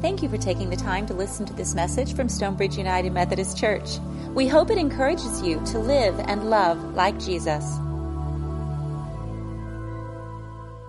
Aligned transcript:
Thank 0.00 0.22
you 0.22 0.28
for 0.28 0.38
taking 0.38 0.70
the 0.70 0.76
time 0.76 1.06
to 1.06 1.14
listen 1.14 1.44
to 1.46 1.52
this 1.54 1.74
message 1.74 2.14
from 2.14 2.28
Stonebridge 2.28 2.78
United 2.78 3.12
Methodist 3.12 3.58
Church. 3.58 3.98
We 4.32 4.46
hope 4.46 4.70
it 4.70 4.78
encourages 4.78 5.42
you 5.42 5.60
to 5.66 5.80
live 5.80 6.20
and 6.20 6.48
love 6.48 6.94
like 6.94 7.18
Jesus. 7.18 7.64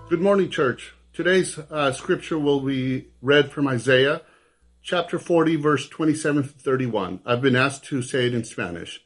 Good 0.10 0.22
morning, 0.22 0.52
church. 0.52 0.94
Today's 1.12 1.58
uh, 1.58 1.92
scripture 1.92 2.38
will 2.38 2.60
be 2.60 3.08
read 3.24 3.52
from 3.52 3.68
Isaiah 3.68 4.22
chapter 4.84 5.18
40, 5.18 5.56
verse 5.56 5.90
27 5.90 6.44
to 6.44 6.50
31. 6.50 7.22
I've 7.26 7.42
been 7.42 7.56
asked 7.56 7.86
to 7.86 8.04
say 8.04 8.28
it 8.28 8.36
in 8.36 8.44
Spanish. 8.44 9.02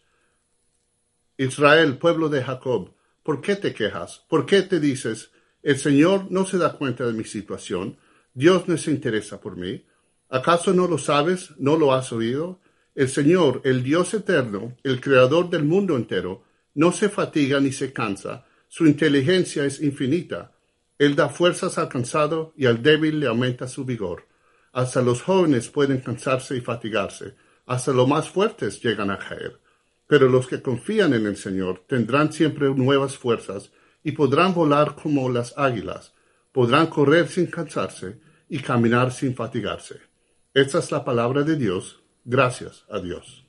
Israel, 1.38 1.94
pueblo 1.94 2.28
de 2.28 2.44
Jacob, 2.44 2.92
¿por 3.24 3.38
qué 3.38 3.56
te 3.56 3.72
quejas? 3.72 4.20
¿Por 4.30 4.46
qué 4.46 4.64
te 4.64 4.82
dices, 4.82 5.30
el 5.64 5.78
Señor 5.78 6.30
no 6.30 6.44
se 6.44 6.58
da 6.58 6.74
cuenta 6.74 7.06
de 7.06 7.14
mi 7.14 7.24
situación? 7.24 7.96
Dios 8.34 8.68
no 8.68 8.76
se 8.76 8.92
interesa 8.92 9.40
por 9.40 9.56
mí. 9.56 9.86
¿Acaso 10.34 10.74
no 10.74 10.88
lo 10.88 10.98
sabes? 10.98 11.52
¿No 11.60 11.78
lo 11.78 11.94
has 11.94 12.12
oído? 12.12 12.60
El 12.96 13.08
Señor, 13.08 13.62
el 13.66 13.84
Dios 13.84 14.16
eterno, 14.16 14.76
el 14.82 15.00
creador 15.00 15.52
del 15.52 15.64
mundo 15.64 15.96
entero, 15.96 16.44
no 16.74 16.92
se 16.92 17.08
fatiga 17.10 17.60
ni 17.60 17.72
se 17.72 17.94
cansa. 17.94 18.44
Su 18.68 18.88
inteligencia 18.88 19.64
es 19.64 19.80
infinita. 19.80 20.54
Él 20.98 21.16
da 21.16 21.30
fuerzas 21.30 21.78
al 21.78 21.88
cansado 21.88 22.52
y 22.58 22.66
al 22.66 22.82
débil 22.82 23.20
le 23.20 23.28
aumenta 23.28 23.68
su 23.68 23.86
vigor. 23.86 24.26
Hasta 24.72 25.04
los 25.04 25.22
jóvenes 25.22 25.70
pueden 25.70 26.00
cansarse 26.00 26.58
y 26.58 26.62
fatigarse. 26.62 27.36
Hasta 27.68 27.94
los 27.94 28.08
más 28.08 28.28
fuertes 28.28 28.82
llegan 28.82 29.12
a 29.12 29.20
caer. 29.20 29.60
Pero 30.08 30.28
los 30.30 30.48
que 30.48 30.64
confían 30.64 31.14
en 31.14 31.28
el 31.28 31.38
Señor 31.38 31.84
tendrán 31.86 32.34
siempre 32.34 32.74
nuevas 32.74 33.20
fuerzas 33.20 33.72
y 34.04 34.14
podrán 34.14 34.56
volar 34.56 34.96
como 34.96 35.30
las 35.30 35.56
águilas. 35.60 36.16
Podrán 36.52 36.88
correr 36.88 37.28
sin 37.28 37.46
cansarse 37.46 38.20
y 38.50 38.58
caminar 38.58 39.12
sin 39.12 39.36
fatigarse. 39.36 40.12
Esta 40.56 40.78
es 40.78 40.92
la 40.92 41.04
palabra 41.04 41.44
de 41.44 41.56
Dios. 41.56 42.00
Gracias 42.26 42.84
a 42.90 43.02
Dios. 43.02 43.44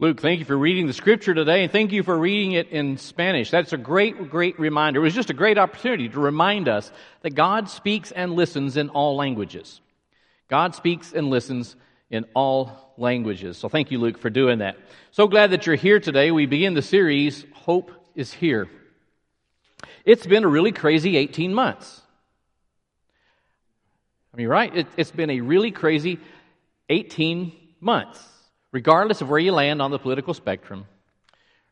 Luke, 0.00 0.20
thank 0.20 0.40
you 0.40 0.44
for 0.44 0.58
reading 0.58 0.86
the 0.86 0.92
scripture 0.92 1.34
today, 1.34 1.62
and 1.62 1.70
thank 1.70 1.92
you 1.92 2.02
for 2.02 2.18
reading 2.18 2.52
it 2.52 2.68
in 2.70 2.98
Spanish. 2.98 3.50
That's 3.50 3.72
a 3.72 3.76
great, 3.76 4.28
great 4.28 4.58
reminder. 4.58 5.00
It 5.00 5.04
was 5.04 5.14
just 5.14 5.30
a 5.30 5.34
great 5.34 5.56
opportunity 5.56 6.08
to 6.08 6.18
remind 6.18 6.68
us 6.68 6.90
that 7.22 7.30
God 7.30 7.70
speaks 7.70 8.10
and 8.10 8.32
listens 8.32 8.76
in 8.76 8.88
all 8.88 9.14
languages. 9.14 9.80
God 10.48 10.74
speaks 10.74 11.12
and 11.12 11.28
listens 11.28 11.76
in 12.10 12.24
all 12.34 12.94
languages. 12.96 13.56
So 13.56 13.68
thank 13.68 13.90
you, 13.90 13.98
Luke, 13.98 14.18
for 14.18 14.30
doing 14.30 14.58
that. 14.58 14.76
So 15.10 15.28
glad 15.28 15.52
that 15.52 15.66
you're 15.66 15.76
here 15.76 16.00
today. 16.00 16.30
We 16.30 16.46
begin 16.46 16.74
the 16.74 16.82
series, 16.82 17.44
Hope 17.52 17.90
is 18.14 18.32
Here. 18.32 18.68
It's 20.04 20.26
been 20.26 20.44
a 20.44 20.48
really 20.48 20.72
crazy 20.72 21.16
18 21.16 21.54
months. 21.54 22.02
I 24.34 24.36
mean, 24.36 24.48
right? 24.48 24.76
It, 24.76 24.88
it's 24.96 25.12
been 25.12 25.30
a 25.30 25.40
really 25.42 25.70
crazy 25.70 26.18
18 26.88 27.52
months, 27.80 28.20
regardless 28.72 29.20
of 29.20 29.28
where 29.28 29.38
you 29.38 29.52
land 29.52 29.80
on 29.80 29.92
the 29.92 29.98
political 29.98 30.34
spectrum, 30.34 30.86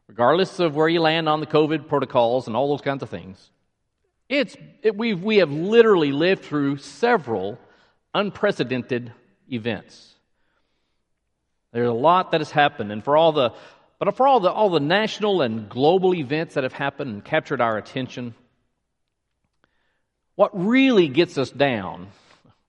regardless 0.06 0.60
of 0.60 0.76
where 0.76 0.88
you 0.88 1.00
land 1.00 1.28
on 1.28 1.40
the 1.40 1.46
COVID 1.46 1.88
protocols 1.88 2.46
and 2.46 2.54
all 2.54 2.68
those 2.68 2.80
kinds 2.80 3.02
of 3.02 3.10
things. 3.10 3.50
It's, 4.28 4.56
it, 4.80 4.96
we've, 4.96 5.20
we 5.20 5.38
have 5.38 5.50
literally 5.50 6.12
lived 6.12 6.44
through 6.44 6.76
several 6.76 7.58
unprecedented 8.14 9.12
events. 9.50 10.14
There's 11.72 11.88
a 11.88 11.92
lot 11.92 12.30
that 12.30 12.40
has 12.40 12.52
happened, 12.52 12.92
and 12.92 13.02
for 13.02 13.16
all 13.16 13.32
the, 13.32 13.54
but 13.98 14.16
for 14.16 14.28
all 14.28 14.38
the, 14.38 14.52
all 14.52 14.70
the 14.70 14.78
national 14.78 15.42
and 15.42 15.68
global 15.68 16.14
events 16.14 16.54
that 16.54 16.62
have 16.62 16.72
happened 16.72 17.10
and 17.10 17.24
captured 17.24 17.60
our 17.60 17.76
attention, 17.76 18.36
what 20.36 20.50
really 20.54 21.08
gets 21.08 21.38
us 21.38 21.50
down 21.50 22.06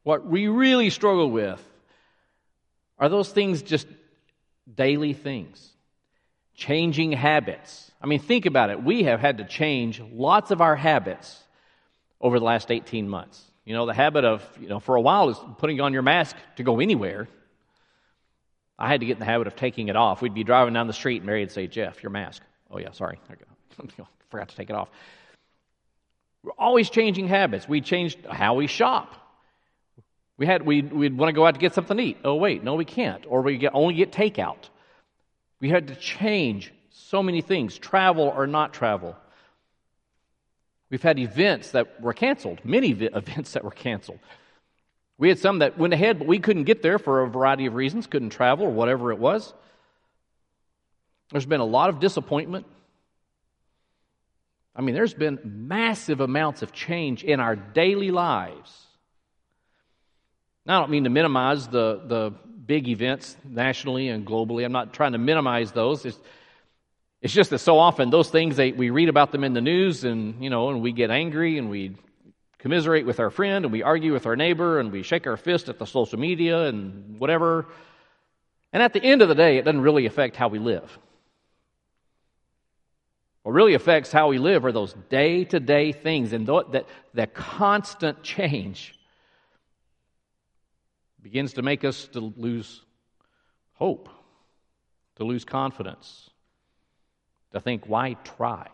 what 0.03 0.25
we 0.25 0.47
really 0.47 0.89
struggle 0.89 1.29
with 1.29 1.61
are 2.99 3.09
those 3.09 3.29
things 3.31 3.61
just 3.61 3.87
daily 4.73 5.13
things, 5.13 5.69
changing 6.55 7.11
habits. 7.11 7.91
I 8.01 8.05
mean, 8.05 8.19
think 8.19 8.45
about 8.45 8.69
it. 8.69 8.83
We 8.83 9.03
have 9.03 9.19
had 9.19 9.39
to 9.39 9.45
change 9.45 9.99
lots 9.99 10.51
of 10.51 10.61
our 10.61 10.75
habits 10.75 11.41
over 12.21 12.39
the 12.39 12.45
last 12.45 12.71
18 12.71 13.07
months. 13.07 13.41
You 13.65 13.73
know, 13.73 13.85
the 13.85 13.93
habit 13.93 14.25
of, 14.25 14.45
you 14.59 14.67
know, 14.67 14.79
for 14.79 14.95
a 14.95 15.01
while 15.01 15.29
is 15.29 15.37
putting 15.57 15.79
on 15.79 15.93
your 15.93 16.01
mask 16.01 16.35
to 16.57 16.63
go 16.63 16.79
anywhere. 16.79 17.27
I 18.77 18.89
had 18.89 18.99
to 18.99 19.05
get 19.05 19.13
in 19.13 19.19
the 19.19 19.25
habit 19.25 19.47
of 19.47 19.55
taking 19.55 19.87
it 19.87 19.95
off. 19.95 20.21
We'd 20.21 20.33
be 20.33 20.43
driving 20.43 20.73
down 20.73 20.87
the 20.87 20.93
street 20.93 21.17
and 21.17 21.25
Mary 21.25 21.41
would 21.41 21.51
say, 21.51 21.67
Jeff, 21.67 22.03
your 22.03 22.09
mask. 22.09 22.41
Oh, 22.69 22.77
yeah, 22.77 22.91
sorry. 22.91 23.19
I 23.29 23.83
forgot 24.29 24.49
to 24.49 24.55
take 24.55 24.69
it 24.69 24.75
off. 24.75 24.89
We're 26.43 26.51
always 26.57 26.89
changing 26.89 27.29
habits. 27.29 27.69
We 27.69 27.79
changed 27.79 28.25
how 28.29 28.55
we 28.55 28.67
shop. 28.67 29.22
We 30.37 30.45
had 30.47 30.65
we 30.65 30.81
we'd 30.81 31.17
want 31.17 31.29
to 31.29 31.33
go 31.33 31.45
out 31.45 31.53
to 31.53 31.59
get 31.59 31.73
something 31.73 31.97
to 31.97 32.03
eat. 32.03 32.17
Oh 32.23 32.35
wait, 32.35 32.63
no, 32.63 32.75
we 32.75 32.85
can't. 32.85 33.23
Or 33.27 33.41
we 33.41 33.57
get, 33.57 33.73
only 33.73 33.93
get 33.93 34.11
takeout. 34.11 34.69
We 35.59 35.69
had 35.69 35.87
to 35.87 35.95
change 35.95 36.73
so 36.89 37.21
many 37.21 37.41
things, 37.41 37.77
travel 37.77 38.33
or 38.35 38.47
not 38.47 38.73
travel. 38.73 39.15
We've 40.89 41.01
had 41.01 41.19
events 41.19 41.71
that 41.71 42.01
were 42.01 42.13
canceled, 42.13 42.59
many 42.63 42.89
events 43.15 43.53
that 43.53 43.63
were 43.63 43.71
canceled. 43.71 44.19
We 45.17 45.29
had 45.29 45.39
some 45.39 45.59
that 45.59 45.77
went 45.77 45.93
ahead, 45.93 46.19
but 46.19 46.27
we 46.27 46.39
couldn't 46.39 46.63
get 46.63 46.81
there 46.81 46.99
for 46.99 47.21
a 47.21 47.29
variety 47.29 47.67
of 47.67 47.75
reasons, 47.75 48.07
couldn't 48.07 48.31
travel 48.31 48.65
or 48.65 48.71
whatever 48.71 49.11
it 49.11 49.19
was. 49.19 49.53
There's 51.31 51.45
been 51.45 51.61
a 51.61 51.65
lot 51.65 51.89
of 51.89 51.99
disappointment. 51.99 52.65
I 54.75 54.81
mean, 54.81 54.95
there's 54.95 55.13
been 55.13 55.39
massive 55.43 56.19
amounts 56.19 56.63
of 56.63 56.73
change 56.73 57.23
in 57.23 57.39
our 57.39 57.55
daily 57.55 58.11
lives 58.11 58.87
now, 60.65 60.77
I 60.77 60.81
don't 60.81 60.91
mean 60.91 61.03
to 61.03 61.09
minimize 61.09 61.67
the, 61.67 62.01
the 62.05 62.33
big 62.65 62.87
events 62.87 63.35
nationally 63.43 64.07
and 64.07 64.25
globally. 64.25 64.63
I'm 64.63 64.71
not 64.71 64.93
trying 64.93 65.11
to 65.11 65.17
minimize 65.17 65.73
those. 65.73 66.05
It's, 66.05 66.17
it's 67.21 67.33
just 67.33 67.49
that 67.49 67.59
so 67.59 67.79
often 67.79 68.09
those 68.09 68.29
things, 68.29 68.55
they, 68.55 68.71
we 68.71 68.89
read 68.89 69.09
about 69.09 69.31
them 69.31 69.43
in 69.43 69.53
the 69.53 69.61
news 69.61 70.05
and, 70.05 70.41
you 70.41 70.49
know, 70.49 70.69
and 70.69 70.81
we 70.81 70.93
get 70.93 71.11
angry 71.11 71.57
and 71.57 71.69
we 71.69 71.95
commiserate 72.59 73.05
with 73.05 73.19
our 73.19 73.29
friend 73.29 73.65
and 73.65 73.73
we 73.73 73.83
argue 73.83 74.13
with 74.13 74.25
our 74.25 74.37
neighbor 74.37 74.79
and 74.79 74.91
we 74.91 75.03
shake 75.03 75.27
our 75.27 75.35
fist 75.35 75.67
at 75.67 75.79
the 75.79 75.85
social 75.85 76.17
media 76.17 76.67
and 76.67 77.19
whatever. 77.19 77.65
And 78.71 78.81
at 78.81 78.93
the 78.93 79.03
end 79.03 79.21
of 79.21 79.27
the 79.27 79.35
day, 79.35 79.57
it 79.57 79.65
doesn't 79.65 79.81
really 79.81 80.05
affect 80.05 80.37
how 80.37 80.47
we 80.47 80.59
live. 80.59 80.97
What 83.43 83.51
really 83.51 83.73
affects 83.73 84.13
how 84.13 84.29
we 84.29 84.37
live 84.37 84.63
are 84.63 84.71
those 84.71 84.93
day 85.09 85.43
to 85.43 85.59
day 85.59 85.91
things 85.91 86.31
and 86.31 86.47
that, 86.47 86.85
that 87.13 87.33
constant 87.33 88.23
change 88.23 88.97
begins 91.23 91.53
to 91.53 91.61
make 91.61 91.85
us 91.85 92.07
to 92.09 92.19
lose 92.19 92.81
hope, 93.73 94.09
to 95.15 95.23
lose 95.23 95.45
confidence, 95.45 96.29
to 97.53 97.59
think, 97.61 97.87
why 97.87 98.15
try? 98.37 98.67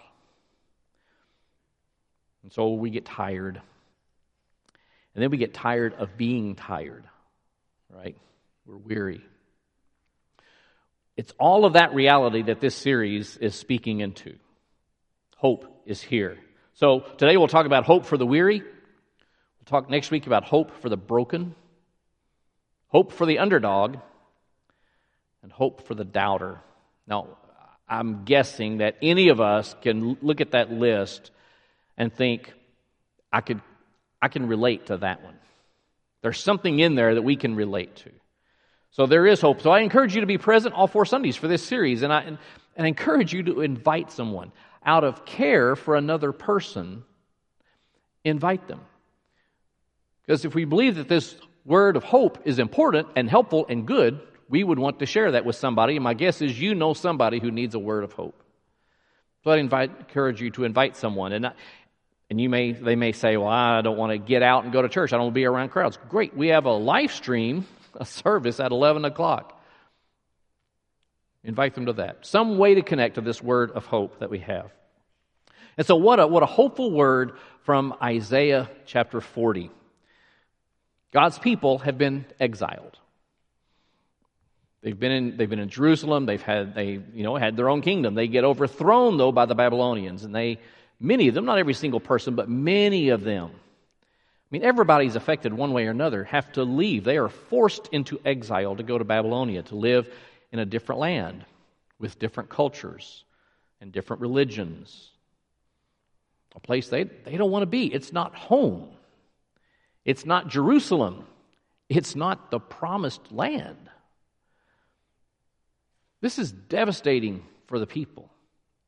And 2.43 2.51
so 2.51 2.73
we 2.73 2.89
get 2.89 3.05
tired. 3.05 3.61
And 5.13 5.23
then 5.23 5.29
we 5.29 5.37
get 5.37 5.53
tired 5.53 5.93
of 5.93 6.17
being 6.17 6.55
tired, 6.55 7.03
right? 7.89 8.17
We're 8.65 8.77
weary. 8.77 9.21
It's 11.15 11.33
all 11.37 11.65
of 11.65 11.73
that 11.73 11.93
reality 11.93 12.43
that 12.43 12.61
this 12.61 12.75
series 12.75 13.37
is 13.37 13.53
speaking 13.53 13.99
into. 13.99 14.35
Hope 15.37 15.83
is 15.85 16.01
here. 16.01 16.37
So 16.73 17.01
today 17.17 17.37
we'll 17.37 17.47
talk 17.47 17.65
about 17.65 17.83
hope 17.83 18.05
for 18.05 18.17
the 18.17 18.25
weary. 18.25 18.61
We'll 18.61 19.65
talk 19.65 19.89
next 19.89 20.11
week 20.11 20.27
about 20.27 20.45
hope 20.45 20.81
for 20.81 20.89
the 20.89 20.97
broken 20.97 21.55
hope 22.89 23.11
for 23.13 23.25
the 23.25 23.39
underdog, 23.39 23.97
and 25.41 25.51
hope 25.51 25.87
for 25.87 25.95
the 25.95 26.03
doubter. 26.03 26.59
Now, 27.07 27.37
I'm 27.87 28.25
guessing 28.25 28.79
that 28.79 28.97
any 29.01 29.29
of 29.29 29.41
us 29.41 29.75
can 29.81 30.17
look 30.21 30.41
at 30.41 30.51
that 30.51 30.71
list 30.71 31.31
and 31.97 32.13
think, 32.13 32.53
I, 33.31 33.41
could, 33.41 33.61
I 34.21 34.27
can 34.27 34.47
relate 34.47 34.87
to 34.87 34.97
that 34.97 35.23
one. 35.23 35.35
There's 36.21 36.39
something 36.39 36.79
in 36.79 36.95
there 36.95 37.15
that 37.15 37.21
we 37.21 37.35
can 37.35 37.55
relate 37.55 37.95
to. 37.97 38.11
So 38.91 39.05
there 39.05 39.25
is 39.25 39.39
hope. 39.39 39.61
So 39.61 39.71
I 39.71 39.79
encourage 39.79 40.15
you 40.15 40.21
to 40.21 40.27
be 40.27 40.37
present 40.37 40.75
all 40.75 40.87
four 40.87 41.05
Sundays 41.05 41.35
for 41.35 41.47
this 41.47 41.63
series, 41.63 42.01
and 42.01 42.11
I, 42.11 42.21
and, 42.21 42.37
and 42.75 42.85
I 42.85 42.87
encourage 42.87 43.33
you 43.33 43.43
to 43.43 43.61
invite 43.61 44.11
someone. 44.11 44.51
Out 44.85 45.03
of 45.03 45.25
care 45.25 45.75
for 45.75 45.95
another 45.95 46.31
person, 46.31 47.03
invite 48.23 48.67
them. 48.67 48.81
Because 50.21 50.45
if 50.45 50.55
we 50.55 50.65
believe 50.65 50.95
that 50.95 51.07
this 51.07 51.35
word 51.65 51.95
of 51.95 52.03
hope 52.03 52.39
is 52.45 52.59
important 52.59 53.07
and 53.15 53.29
helpful 53.29 53.65
and 53.69 53.85
good, 53.85 54.19
we 54.49 54.63
would 54.63 54.79
want 54.79 54.99
to 54.99 55.05
share 55.05 55.31
that 55.31 55.45
with 55.45 55.55
somebody. 55.55 55.95
And 55.95 56.03
my 56.03 56.13
guess 56.13 56.41
is 56.41 56.59
you 56.59 56.75
know 56.75 56.93
somebody 56.93 57.39
who 57.39 57.51
needs 57.51 57.75
a 57.75 57.79
word 57.79 58.03
of 58.03 58.13
hope. 58.13 58.41
So 59.43 59.51
I 59.51 59.57
invite, 59.57 59.91
encourage 59.99 60.41
you 60.41 60.49
to 60.51 60.63
invite 60.63 60.97
someone. 60.97 61.31
And, 61.31 61.51
and 62.29 62.41
you 62.41 62.49
may, 62.49 62.73
they 62.73 62.95
may 62.95 63.11
say, 63.11 63.37
well, 63.37 63.47
I 63.47 63.81
don't 63.81 63.97
want 63.97 64.11
to 64.11 64.17
get 64.17 64.43
out 64.43 64.63
and 64.63 64.73
go 64.73 64.81
to 64.81 64.89
church. 64.89 65.13
I 65.13 65.17
don't 65.17 65.25
want 65.25 65.33
to 65.33 65.39
be 65.39 65.45
around 65.45 65.69
crowds. 65.69 65.97
Great. 66.09 66.35
We 66.35 66.49
have 66.49 66.65
a 66.65 66.73
live 66.73 67.11
stream, 67.11 67.65
a 67.95 68.05
service 68.05 68.59
at 68.59 68.71
11 68.71 69.05
o'clock. 69.05 69.55
Invite 71.43 71.75
them 71.75 71.85
to 71.85 71.93
that. 71.93 72.25
Some 72.25 72.57
way 72.57 72.75
to 72.75 72.81
connect 72.81 73.15
to 73.15 73.21
this 73.21 73.41
word 73.41 73.71
of 73.71 73.85
hope 73.85 74.19
that 74.19 74.29
we 74.29 74.39
have. 74.39 74.71
And 75.77 75.87
so, 75.87 75.95
what 75.95 76.19
a, 76.19 76.27
what 76.27 76.43
a 76.43 76.45
hopeful 76.45 76.91
word 76.91 77.37
from 77.63 77.95
Isaiah 78.03 78.69
chapter 78.85 79.21
40. 79.21 79.71
God's 81.11 81.39
people 81.39 81.79
have 81.79 81.97
been 81.97 82.25
exiled. 82.39 82.97
They've 84.81 84.97
been 84.97 85.11
in, 85.11 85.37
they've 85.37 85.49
been 85.49 85.59
in 85.59 85.69
Jerusalem. 85.69 86.25
They've 86.25 86.41
had, 86.41 86.73
they, 86.73 87.01
you 87.13 87.23
know, 87.23 87.35
had 87.35 87.57
their 87.57 87.69
own 87.69 87.81
kingdom. 87.81 88.15
They 88.15 88.27
get 88.27 88.43
overthrown, 88.43 89.17
though, 89.17 89.31
by 89.31 89.45
the 89.45 89.55
Babylonians. 89.55 90.23
And 90.23 90.33
they, 90.33 90.59
many 90.99 91.27
of 91.27 91.35
them, 91.35 91.45
not 91.45 91.57
every 91.57 91.73
single 91.73 91.99
person, 91.99 92.35
but 92.35 92.49
many 92.49 93.09
of 93.09 93.23
them, 93.23 93.49
I 93.51 94.47
mean, 94.51 94.63
everybody's 94.63 95.15
affected 95.15 95.53
one 95.53 95.73
way 95.73 95.85
or 95.85 95.91
another, 95.91 96.23
have 96.23 96.51
to 96.53 96.63
leave. 96.63 97.03
They 97.03 97.17
are 97.17 97.29
forced 97.29 97.87
into 97.91 98.19
exile 98.23 98.75
to 98.75 98.83
go 98.83 98.97
to 98.97 99.03
Babylonia, 99.03 99.63
to 99.63 99.75
live 99.75 100.11
in 100.51 100.59
a 100.59 100.65
different 100.65 101.01
land 101.01 101.45
with 101.99 102.17
different 102.17 102.49
cultures 102.49 103.25
and 103.81 103.91
different 103.91 104.21
religions. 104.21 105.09
A 106.55 106.59
place 106.59 106.89
they, 106.89 107.03
they 107.03 107.37
don't 107.37 107.51
want 107.51 107.63
to 107.63 107.67
be. 107.67 107.93
It's 107.93 108.11
not 108.11 108.33
home. 108.33 108.89
It's 110.05 110.25
not 110.25 110.47
Jerusalem. 110.47 111.25
It's 111.87 112.15
not 112.15 112.51
the 112.51 112.59
promised 112.59 113.31
land. 113.31 113.89
This 116.21 116.37
is 116.37 116.51
devastating 116.51 117.43
for 117.67 117.79
the 117.79 117.87
people, 117.87 118.29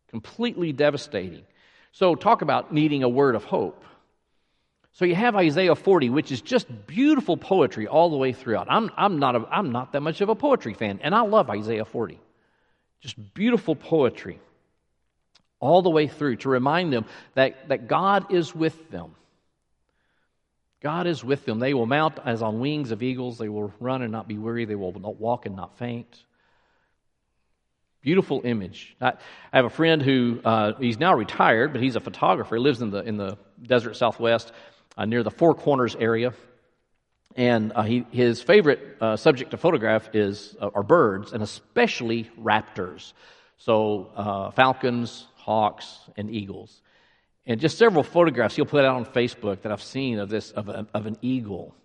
completely 0.09 0.73
devastating. 0.73 1.43
So, 1.93 2.15
talk 2.15 2.41
about 2.41 2.73
needing 2.73 3.03
a 3.03 3.09
word 3.09 3.35
of 3.35 3.43
hope. 3.43 3.83
So 4.93 5.05
you 5.05 5.15
have 5.15 5.35
Isaiah 5.35 5.75
40, 5.75 6.09
which 6.09 6.31
is 6.31 6.41
just 6.41 6.67
beautiful 6.85 7.37
poetry 7.37 7.87
all 7.87 8.09
the 8.09 8.17
way 8.17 8.33
throughout. 8.33 8.67
I'm, 8.69 8.91
I'm, 8.97 9.19
not 9.19 9.35
a, 9.35 9.47
I'm 9.49 9.71
not 9.71 9.93
that 9.93 10.01
much 10.01 10.21
of 10.21 10.29
a 10.29 10.35
poetry 10.35 10.73
fan, 10.73 10.99
and 11.01 11.15
I 11.15 11.21
love 11.21 11.49
Isaiah 11.49 11.85
40. 11.85 12.19
Just 12.99 13.33
beautiful 13.33 13.75
poetry 13.75 14.39
all 15.59 15.81
the 15.81 15.89
way 15.89 16.07
through 16.07 16.37
to 16.37 16.49
remind 16.49 16.91
them 16.91 17.05
that, 17.35 17.69
that 17.69 17.87
God 17.87 18.33
is 18.33 18.53
with 18.53 18.91
them. 18.91 19.15
God 20.81 21.05
is 21.05 21.23
with 21.23 21.45
them. 21.45 21.59
They 21.59 21.75
will 21.75 21.85
mount 21.85 22.17
as 22.25 22.41
on 22.41 22.59
wings 22.59 22.91
of 22.91 23.03
eagles. 23.03 23.37
They 23.37 23.49
will 23.49 23.71
run 23.79 24.01
and 24.01 24.11
not 24.11 24.27
be 24.27 24.37
weary. 24.37 24.65
They 24.65 24.75
will 24.75 24.91
walk 24.91 25.45
and 25.45 25.55
not 25.55 25.77
faint. 25.77 26.23
Beautiful 28.01 28.41
image. 28.43 28.95
I, 28.99 29.09
I 29.53 29.57
have 29.57 29.65
a 29.65 29.69
friend 29.69 30.01
who 30.01 30.41
uh, 30.43 30.73
he's 30.79 30.97
now 30.97 31.13
retired, 31.13 31.71
but 31.71 31.83
he's 31.83 31.95
a 31.95 31.99
photographer. 31.99 32.55
He 32.55 32.61
lives 32.61 32.81
in 32.81 32.89
the 32.89 33.03
in 33.03 33.17
the 33.17 33.37
desert 33.61 33.95
Southwest, 33.95 34.51
uh, 34.97 35.05
near 35.05 35.21
the 35.21 35.29
Four 35.29 35.53
Corners 35.53 35.95
area. 35.95 36.33
And 37.35 37.71
uh, 37.75 37.83
he, 37.83 38.05
his 38.11 38.41
favorite 38.41 38.97
uh, 38.99 39.17
subject 39.17 39.51
to 39.51 39.57
photograph 39.57 40.09
is 40.15 40.55
uh, 40.59 40.71
are 40.73 40.83
birds, 40.83 41.31
and 41.31 41.43
especially 41.43 42.29
raptors. 42.39 43.13
So 43.57 44.09
uh, 44.15 44.51
falcons, 44.51 45.27
hawks, 45.35 45.99
and 46.17 46.31
eagles. 46.31 46.81
And 47.45 47.59
just 47.59 47.77
several 47.77 48.03
photographs 48.03 48.55
he'll 48.55 48.65
put 48.65 48.85
out 48.85 48.95
on 48.95 49.05
Facebook 49.05 49.61
that 49.61 49.71
I've 49.71 49.81
seen 49.81 50.19
of 50.19 50.29
this 50.29 50.51
of, 50.51 50.69
a, 50.69 50.87
of 50.93 51.07
an 51.07 51.17
eagle, 51.21 51.75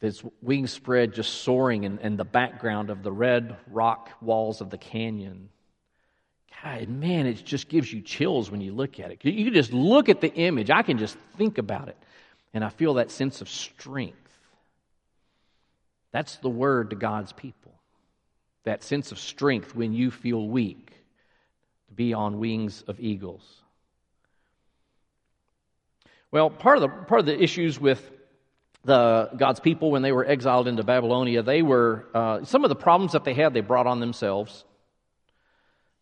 its 0.00 0.22
wings 0.42 0.70
spread, 0.70 1.14
just 1.14 1.42
soaring 1.42 1.84
in, 1.84 1.98
in 1.98 2.16
the 2.16 2.24
background 2.24 2.90
of 2.90 3.02
the 3.02 3.12
red 3.12 3.56
rock 3.70 4.10
walls 4.20 4.60
of 4.60 4.70
the 4.70 4.78
canyon. 4.78 5.48
God, 6.62 6.88
man, 6.88 7.26
it 7.26 7.44
just 7.44 7.68
gives 7.68 7.92
you 7.92 8.00
chills 8.00 8.50
when 8.50 8.60
you 8.60 8.72
look 8.72 9.00
at 9.00 9.10
it. 9.10 9.24
You 9.24 9.50
just 9.50 9.72
look 9.72 10.08
at 10.08 10.20
the 10.20 10.32
image. 10.32 10.70
I 10.70 10.82
can 10.82 10.98
just 10.98 11.16
think 11.36 11.58
about 11.58 11.88
it, 11.88 11.96
and 12.52 12.64
I 12.64 12.68
feel 12.68 12.94
that 12.94 13.10
sense 13.10 13.40
of 13.40 13.48
strength. 13.48 14.18
That's 16.12 16.36
the 16.36 16.50
word 16.50 16.90
to 16.90 16.96
God's 16.96 17.32
people. 17.32 17.72
That 18.64 18.82
sense 18.82 19.10
of 19.12 19.18
strength 19.18 19.74
when 19.74 19.92
you 19.92 20.10
feel 20.10 20.46
weak, 20.48 20.92
to 21.88 21.94
be 21.94 22.14
on 22.14 22.38
wings 22.38 22.82
of 22.86 23.00
eagles. 23.00 23.63
Well, 26.34 26.50
part 26.50 26.78
of 26.78 26.82
the 26.82 26.88
part 26.88 27.20
of 27.20 27.26
the 27.26 27.40
issues 27.40 27.78
with 27.78 28.10
the 28.82 29.30
God's 29.36 29.60
people 29.60 29.92
when 29.92 30.02
they 30.02 30.10
were 30.10 30.26
exiled 30.26 30.66
into 30.66 30.82
Babylonia, 30.82 31.44
they 31.44 31.62
were 31.62 32.06
uh, 32.12 32.44
some 32.44 32.64
of 32.64 32.70
the 32.70 32.74
problems 32.74 33.12
that 33.12 33.22
they 33.22 33.34
had 33.34 33.54
they 33.54 33.60
brought 33.60 33.86
on 33.86 34.00
themselves. 34.00 34.64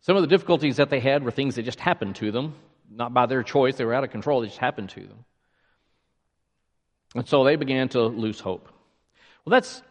Some 0.01 0.15
of 0.15 0.23
the 0.23 0.27
difficulties 0.27 0.77
that 0.77 0.89
they 0.89 0.99
had 0.99 1.23
were 1.23 1.29
things 1.29 1.53
that 1.53 1.65
just 1.65 1.79
happened 1.79 2.15
to 2.15 2.31
them, 2.31 2.55
not 2.89 3.13
by 3.13 3.27
their 3.27 3.43
choice, 3.43 3.75
they 3.75 3.85
were 3.85 3.93
out 3.93 4.03
of 4.03 4.09
control, 4.09 4.41
they 4.41 4.47
just 4.47 4.57
happened 4.57 4.89
to 4.89 5.01
them. 5.01 5.23
And 7.13 7.29
so 7.29 7.43
they 7.43 7.55
began 7.55 7.89
to 7.89 8.01
lose 8.01 8.39
hope. 8.39 8.67
Well, 9.45 9.51
that's 9.51 9.83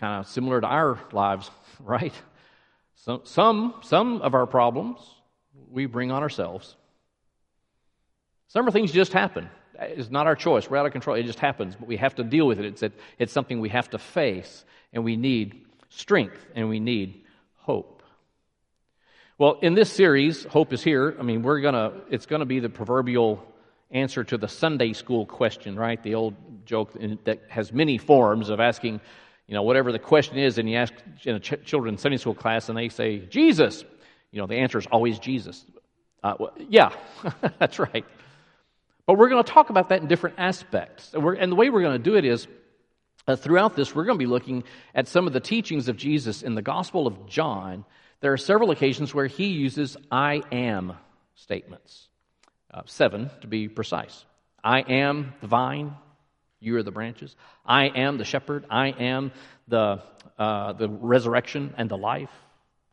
kind 0.00 0.18
of 0.18 0.26
similar 0.26 0.60
to 0.60 0.66
our 0.66 0.98
lives, 1.12 1.48
right? 1.80 2.14
So, 2.96 3.20
some, 3.22 3.74
some 3.82 4.22
of 4.22 4.34
our 4.34 4.46
problems 4.46 4.98
we 5.70 5.86
bring 5.86 6.10
on 6.10 6.24
ourselves. 6.24 6.74
Some 8.52 8.70
things 8.70 8.92
just 8.92 9.14
happen. 9.14 9.48
It's 9.80 10.10
not 10.10 10.26
our 10.26 10.36
choice. 10.36 10.68
We're 10.68 10.76
out 10.76 10.84
of 10.84 10.92
control. 10.92 11.16
It 11.16 11.22
just 11.22 11.38
happens, 11.38 11.74
but 11.74 11.88
we 11.88 11.96
have 11.96 12.16
to 12.16 12.22
deal 12.22 12.46
with 12.46 12.58
it. 12.60 12.66
It's, 12.66 12.82
a, 12.82 12.92
it's 13.18 13.32
something 13.32 13.60
we 13.60 13.70
have 13.70 13.88
to 13.90 13.98
face, 13.98 14.66
and 14.92 15.04
we 15.04 15.16
need 15.16 15.64
strength 15.88 16.44
and 16.54 16.68
we 16.68 16.78
need 16.78 17.24
hope. 17.56 18.02
Well, 19.38 19.58
in 19.62 19.72
this 19.72 19.90
series, 19.90 20.44
Hope 20.44 20.74
is 20.74 20.82
Here, 20.82 21.16
I 21.18 21.22
mean, 21.22 21.42
we're 21.42 21.62
to, 21.62 21.94
it's 22.10 22.26
going 22.26 22.40
to 22.40 22.46
be 22.46 22.60
the 22.60 22.68
proverbial 22.68 23.42
answer 23.90 24.22
to 24.22 24.36
the 24.36 24.48
Sunday 24.48 24.92
school 24.92 25.24
question, 25.24 25.74
right? 25.74 26.02
The 26.02 26.14
old 26.14 26.34
joke 26.66 26.92
that 27.24 27.40
has 27.48 27.72
many 27.72 27.96
forms 27.96 28.50
of 28.50 28.60
asking, 28.60 29.00
you 29.46 29.54
know, 29.54 29.62
whatever 29.62 29.92
the 29.92 29.98
question 29.98 30.36
is, 30.36 30.58
and 30.58 30.68
you 30.68 30.76
ask 30.76 30.92
in 31.24 31.36
a 31.36 31.40
ch- 31.40 31.64
children's 31.64 32.02
Sunday 32.02 32.18
school 32.18 32.34
class, 32.34 32.68
and 32.68 32.76
they 32.76 32.90
say, 32.90 33.20
Jesus. 33.20 33.82
You 34.30 34.42
know, 34.42 34.46
the 34.46 34.56
answer 34.56 34.76
is 34.76 34.86
always 34.92 35.18
Jesus. 35.18 35.64
Uh, 36.22 36.34
well, 36.38 36.52
yeah, 36.68 36.92
that's 37.58 37.78
right. 37.78 38.04
But 39.06 39.18
we're 39.18 39.28
going 39.28 39.42
to 39.42 39.50
talk 39.50 39.70
about 39.70 39.88
that 39.88 40.02
in 40.02 40.08
different 40.08 40.36
aspects. 40.38 41.12
And, 41.14 41.24
and 41.38 41.52
the 41.52 41.56
way 41.56 41.70
we're 41.70 41.82
going 41.82 41.98
to 42.00 42.10
do 42.10 42.16
it 42.16 42.24
is 42.24 42.46
uh, 43.26 43.36
throughout 43.36 43.76
this, 43.76 43.94
we're 43.94 44.04
going 44.04 44.18
to 44.18 44.22
be 44.22 44.30
looking 44.30 44.64
at 44.94 45.08
some 45.08 45.26
of 45.26 45.32
the 45.32 45.40
teachings 45.40 45.88
of 45.88 45.96
Jesus 45.96 46.42
in 46.42 46.54
the 46.54 46.62
Gospel 46.62 47.06
of 47.06 47.26
John 47.26 47.84
there 48.22 48.32
are 48.32 48.38
several 48.38 48.70
occasions 48.70 49.12
where 49.12 49.26
he 49.26 49.46
uses 49.46 49.96
I 50.10 50.42
am 50.52 50.92
statements, 51.34 52.08
uh, 52.72 52.82
seven 52.86 53.30
to 53.40 53.48
be 53.48 53.68
precise. 53.68 54.24
I 54.62 54.80
am 54.80 55.34
the 55.40 55.48
vine, 55.48 55.96
you 56.60 56.76
are 56.76 56.84
the 56.84 56.92
branches. 56.92 57.34
I 57.66 57.86
am 57.86 58.18
the 58.18 58.24
shepherd. 58.24 58.64
I 58.70 58.90
am 58.90 59.32
the, 59.66 60.00
uh, 60.38 60.72
the 60.74 60.88
resurrection 60.88 61.74
and 61.76 61.90
the 61.90 61.96
life. 61.96 62.30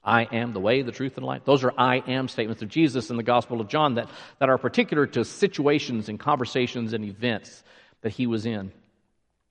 I 0.04 0.24
am 0.24 0.54
the 0.54 0.60
way, 0.60 0.82
the 0.82 0.92
truth, 0.92 1.18
and 1.18 1.24
the 1.24 1.28
life. 1.28 1.44
Those 1.46 1.64
are 1.64 1.74
I 1.78 1.98
am 1.98 2.28
statements 2.28 2.62
of 2.62 2.70
Jesus 2.70 3.10
in 3.10 3.18
the 3.18 3.24
Gospel 3.24 3.60
of 3.62 3.68
John 3.68 3.96
that, 3.96 4.10
that 4.40 4.50
are 4.50 4.58
particular 4.58 5.06
to 5.08 5.26
situations 5.26 6.10
and 6.10 6.20
conversations 6.20 6.94
and 6.94 7.04
events 7.04 7.64
that 8.02 8.12
he 8.12 8.28
was 8.28 8.46
in. 8.46 8.72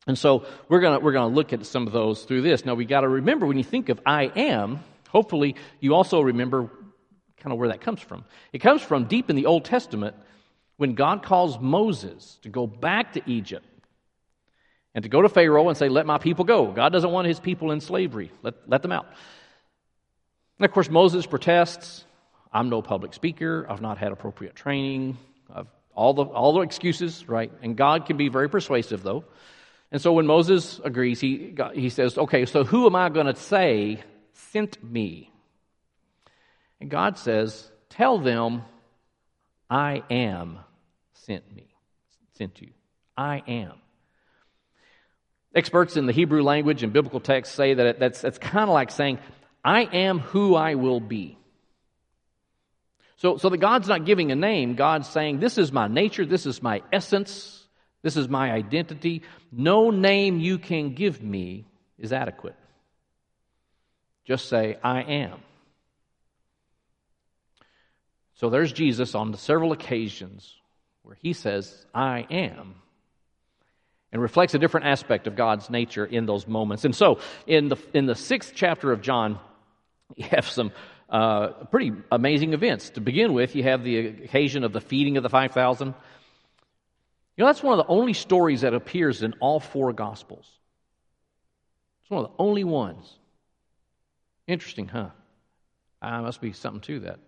And 0.06 0.16
so 0.16 0.46
we're 0.68 0.80
going 0.80 1.02
we're 1.02 1.12
gonna 1.12 1.34
look 1.34 1.52
at 1.52 1.66
some 1.66 1.87
of 1.87 1.92
those 1.92 2.25
through 2.25 2.42
this. 2.42 2.64
Now 2.64 2.75
we 2.75 2.87
got 2.87 3.02
to 3.02 3.08
remember 3.08 3.46
when 3.46 3.58
you 3.58 3.64
think 3.64 3.90
of 3.90 4.00
I 4.06 4.25
am, 4.25 4.80
Hopefully, 5.08 5.56
you 5.80 5.94
also 5.94 6.20
remember 6.20 6.70
kind 7.38 7.52
of 7.52 7.58
where 7.58 7.68
that 7.68 7.80
comes 7.80 8.00
from. 8.00 8.25
It 8.52 8.58
comes 8.58 8.82
from 8.82 9.04
deep 9.04 9.30
in 9.30 9.37
the 9.37 9.46
Old 9.46 9.64
Testament 9.64 10.16
when 10.76 10.94
God 10.94 11.23
calls 11.23 11.58
Moses 11.58 12.38
to 12.42 12.49
go 12.49 12.66
back 12.66 13.14
to 13.14 13.23
Egypt 13.26 13.66
and 14.94 15.02
to 15.02 15.08
go 15.08 15.23
to 15.23 15.28
Pharaoh 15.28 15.68
and 15.68 15.76
say, 15.76 15.88
Let 15.88 16.06
my 16.06 16.18
people 16.18 16.44
go. 16.44 16.66
God 16.73 16.92
doesn't 16.92 17.11
want 17.11 17.26
his 17.26 17.40
people 17.40 17.70
in 17.70 17.80
slavery, 17.80 18.30
let, 18.42 18.54
let 18.66 18.82
them 18.82 18.92
out. 18.92 19.06
And 20.58 20.64
of 20.64 20.72
course, 20.72 20.90
Moses 20.90 21.26
protests 21.26 22.04
I'm 22.52 22.70
no 22.70 22.80
public 22.80 23.12
speaker, 23.12 23.66
I've 23.68 23.82
not 23.82 23.98
had 23.98 24.10
appropriate 24.12 24.56
training, 24.56 25.18
I've, 25.54 25.66
all, 25.94 26.14
the, 26.14 26.22
all 26.22 26.54
the 26.54 26.60
excuses, 26.60 27.28
right? 27.28 27.52
And 27.62 27.76
God 27.76 28.06
can 28.06 28.16
be 28.16 28.28
very 28.28 28.48
persuasive, 28.48 29.02
though. 29.02 29.24
And 29.92 30.00
so 30.00 30.12
when 30.12 30.26
Moses 30.26 30.80
agrees, 30.82 31.20
he, 31.20 31.54
he 31.74 31.90
says, 31.90 32.16
Okay, 32.16 32.46
so 32.46 32.64
who 32.64 32.86
am 32.86 32.96
I 32.96 33.08
going 33.08 33.26
to 33.26 33.36
say 33.36 34.02
sent 34.38 34.82
me. 34.82 35.30
And 36.80 36.90
God 36.90 37.18
says, 37.18 37.70
Tell 37.90 38.18
them, 38.18 38.62
I 39.68 40.02
am 40.10 40.58
sent 41.12 41.54
me, 41.54 41.66
sent 42.36 42.60
you. 42.60 42.70
I 43.16 43.42
am. 43.46 43.72
Experts 45.54 45.96
in 45.96 46.06
the 46.06 46.12
Hebrew 46.12 46.42
language 46.42 46.82
and 46.82 46.92
biblical 46.92 47.20
texts 47.20 47.54
say 47.54 47.74
that 47.74 47.98
that's, 47.98 48.20
that's 48.20 48.38
kind 48.38 48.68
of 48.68 48.74
like 48.74 48.90
saying, 48.90 49.18
I 49.64 49.82
am 49.82 50.20
who 50.20 50.54
I 50.54 50.74
will 50.74 51.00
be. 51.00 51.36
So, 53.16 53.36
so 53.36 53.48
that 53.48 53.58
God's 53.58 53.88
not 53.88 54.04
giving 54.04 54.30
a 54.30 54.36
name, 54.36 54.74
God's 54.74 55.08
saying, 55.08 55.40
This 55.40 55.58
is 55.58 55.72
my 55.72 55.88
nature, 55.88 56.24
this 56.24 56.46
is 56.46 56.62
my 56.62 56.82
essence, 56.92 57.66
this 58.02 58.16
is 58.16 58.28
my 58.28 58.52
identity. 58.52 59.22
No 59.50 59.90
name 59.90 60.38
you 60.38 60.58
can 60.58 60.94
give 60.94 61.22
me 61.22 61.66
is 61.98 62.12
adequate. 62.12 62.54
Just 64.24 64.48
say, 64.48 64.78
I 64.84 65.02
am. 65.02 65.40
So 68.34 68.50
there's 68.50 68.72
Jesus 68.72 69.16
on 69.16 69.34
several 69.34 69.72
occasions 69.72 70.54
where 71.02 71.16
he 71.20 71.32
says, 71.32 71.86
I 71.92 72.24
am, 72.30 72.76
and 74.12 74.22
reflects 74.22 74.54
a 74.54 74.58
different 74.58 74.86
aspect 74.86 75.26
of 75.26 75.36
God's 75.36 75.68
nature 75.70 76.04
in 76.04 76.26
those 76.26 76.46
moments. 76.46 76.84
And 76.84 76.94
so 76.94 77.20
in 77.46 77.68
the, 77.68 77.76
in 77.92 78.06
the 78.06 78.14
sixth 78.14 78.52
chapter 78.54 78.92
of 78.92 79.02
John, 79.02 79.38
you 80.16 80.26
have 80.30 80.48
some 80.48 80.72
uh, 81.10 81.48
pretty 81.70 81.92
amazing 82.10 82.52
events. 82.52 82.90
To 82.90 83.00
begin 83.00 83.32
with, 83.32 83.54
you 83.54 83.62
have 83.64 83.84
the 83.84 84.06
occasion 84.06 84.64
of 84.64 84.72
the 84.72 84.80
feeding 84.80 85.16
of 85.16 85.22
the 85.22 85.28
5,000. 85.28 85.88
You 85.88 85.94
know, 87.36 87.46
that's 87.46 87.62
one 87.62 87.78
of 87.78 87.86
the 87.86 87.92
only 87.92 88.14
stories 88.14 88.62
that 88.62 88.74
appears 88.74 89.22
in 89.22 89.34
all 89.40 89.60
four 89.60 89.92
Gospels. 89.92 90.46
It's 92.02 92.10
one 92.10 92.24
of 92.24 92.30
the 92.30 92.42
only 92.42 92.64
ones. 92.64 93.12
Interesting, 94.46 94.88
huh? 94.88 95.10
Uh, 96.00 96.22
must 96.22 96.40
be 96.40 96.52
something 96.52 96.80
to 96.82 97.00
that. 97.00 97.18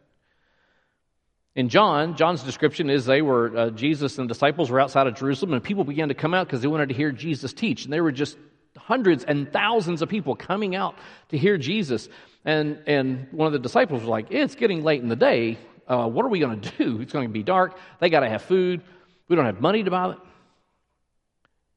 In 1.56 1.68
John, 1.68 2.16
John's 2.16 2.42
description 2.44 2.88
is 2.88 3.04
they 3.04 3.22
were, 3.22 3.56
uh, 3.56 3.70
Jesus 3.70 4.18
and 4.18 4.28
the 4.28 4.34
disciples 4.34 4.70
were 4.70 4.80
outside 4.80 5.08
of 5.08 5.14
Jerusalem, 5.16 5.52
and 5.52 5.62
people 5.62 5.82
began 5.84 6.08
to 6.08 6.14
come 6.14 6.32
out 6.32 6.46
because 6.46 6.62
they 6.62 6.68
wanted 6.68 6.90
to 6.90 6.94
hear 6.94 7.10
Jesus 7.10 7.52
teach. 7.52 7.84
And 7.84 7.92
there 7.92 8.04
were 8.04 8.12
just 8.12 8.36
hundreds 8.76 9.24
and 9.24 9.52
thousands 9.52 10.00
of 10.00 10.08
people 10.08 10.36
coming 10.36 10.76
out 10.76 10.96
to 11.30 11.38
hear 11.38 11.58
Jesus. 11.58 12.08
And, 12.44 12.78
and 12.86 13.26
one 13.32 13.46
of 13.46 13.52
the 13.52 13.58
disciples 13.58 14.02
was 14.02 14.08
like, 14.08 14.26
It's 14.30 14.54
getting 14.54 14.84
late 14.84 15.02
in 15.02 15.08
the 15.08 15.16
day. 15.16 15.58
Uh, 15.88 16.06
what 16.06 16.24
are 16.24 16.28
we 16.28 16.38
going 16.38 16.60
to 16.60 16.70
do? 16.76 17.00
It's 17.02 17.12
going 17.12 17.26
to 17.26 17.32
be 17.32 17.42
dark. 17.42 17.76
They 17.98 18.10
got 18.10 18.20
to 18.20 18.28
have 18.28 18.42
food. 18.42 18.82
We 19.26 19.34
don't 19.34 19.46
have 19.46 19.60
money 19.60 19.82
to 19.82 19.90
buy 19.90 20.12
it. 20.12 20.18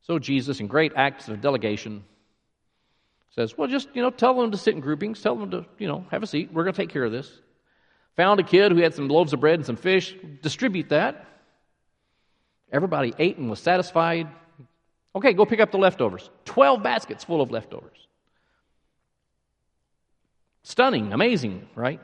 So 0.03 0.19
Jesus, 0.19 0.59
in 0.59 0.67
great 0.67 0.93
acts 0.95 1.29
of 1.29 1.41
delegation, 1.41 2.03
says, 3.31 3.57
Well, 3.57 3.67
just, 3.67 3.89
you 3.95 4.03
know, 4.03 4.11
tell 4.11 4.39
them 4.39 4.51
to 4.51 4.57
sit 4.57 4.75
in 4.75 4.81
groupings. 4.81 5.21
Tell 5.21 5.35
them 5.35 5.49
to, 5.49 5.65
you 5.79 5.87
know, 5.87 6.05
have 6.11 6.21
a 6.21 6.27
seat. 6.27 6.53
We're 6.53 6.63
going 6.63 6.75
to 6.75 6.81
take 6.81 6.89
care 6.91 7.03
of 7.03 7.11
this. 7.11 7.39
Found 8.15 8.39
a 8.39 8.43
kid 8.43 8.71
who 8.71 8.79
had 8.79 8.93
some 8.93 9.07
loaves 9.07 9.33
of 9.33 9.39
bread 9.39 9.55
and 9.55 9.65
some 9.65 9.75
fish. 9.75 10.15
Distribute 10.41 10.89
that. 10.89 11.25
Everybody 12.71 13.13
ate 13.17 13.37
and 13.37 13.49
was 13.49 13.59
satisfied. 13.59 14.27
Okay, 15.15 15.33
go 15.33 15.45
pick 15.45 15.59
up 15.59 15.71
the 15.71 15.77
leftovers. 15.77 16.29
12 16.45 16.81
baskets 16.81 17.23
full 17.23 17.41
of 17.41 17.51
leftovers. 17.51 18.07
Stunning, 20.63 21.13
amazing, 21.13 21.67
right? 21.75 21.99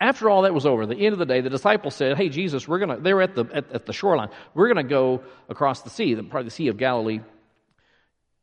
After 0.00 0.28
all 0.28 0.42
that 0.42 0.52
was 0.52 0.66
over, 0.66 0.82
at 0.82 0.90
the 0.90 1.06
end 1.06 1.14
of 1.14 1.18
the 1.18 1.24
day, 1.24 1.40
the 1.40 1.48
disciples 1.48 1.94
said, 1.94 2.16
Hey, 2.16 2.28
Jesus, 2.28 2.68
we're 2.68 2.78
going 2.78 2.96
to, 2.96 3.02
they 3.02 3.14
were 3.14 3.22
at 3.22 3.34
the, 3.34 3.46
at, 3.52 3.72
at 3.72 3.86
the 3.86 3.92
shoreline. 3.92 4.28
We're 4.52 4.72
going 4.72 4.84
to 4.84 4.90
go 4.90 5.22
across 5.48 5.82
the 5.82 5.90
sea, 5.90 6.14
the 6.14 6.22
part 6.22 6.42
of 6.42 6.44
the 6.44 6.50
Sea 6.50 6.68
of 6.68 6.76
Galilee, 6.76 7.20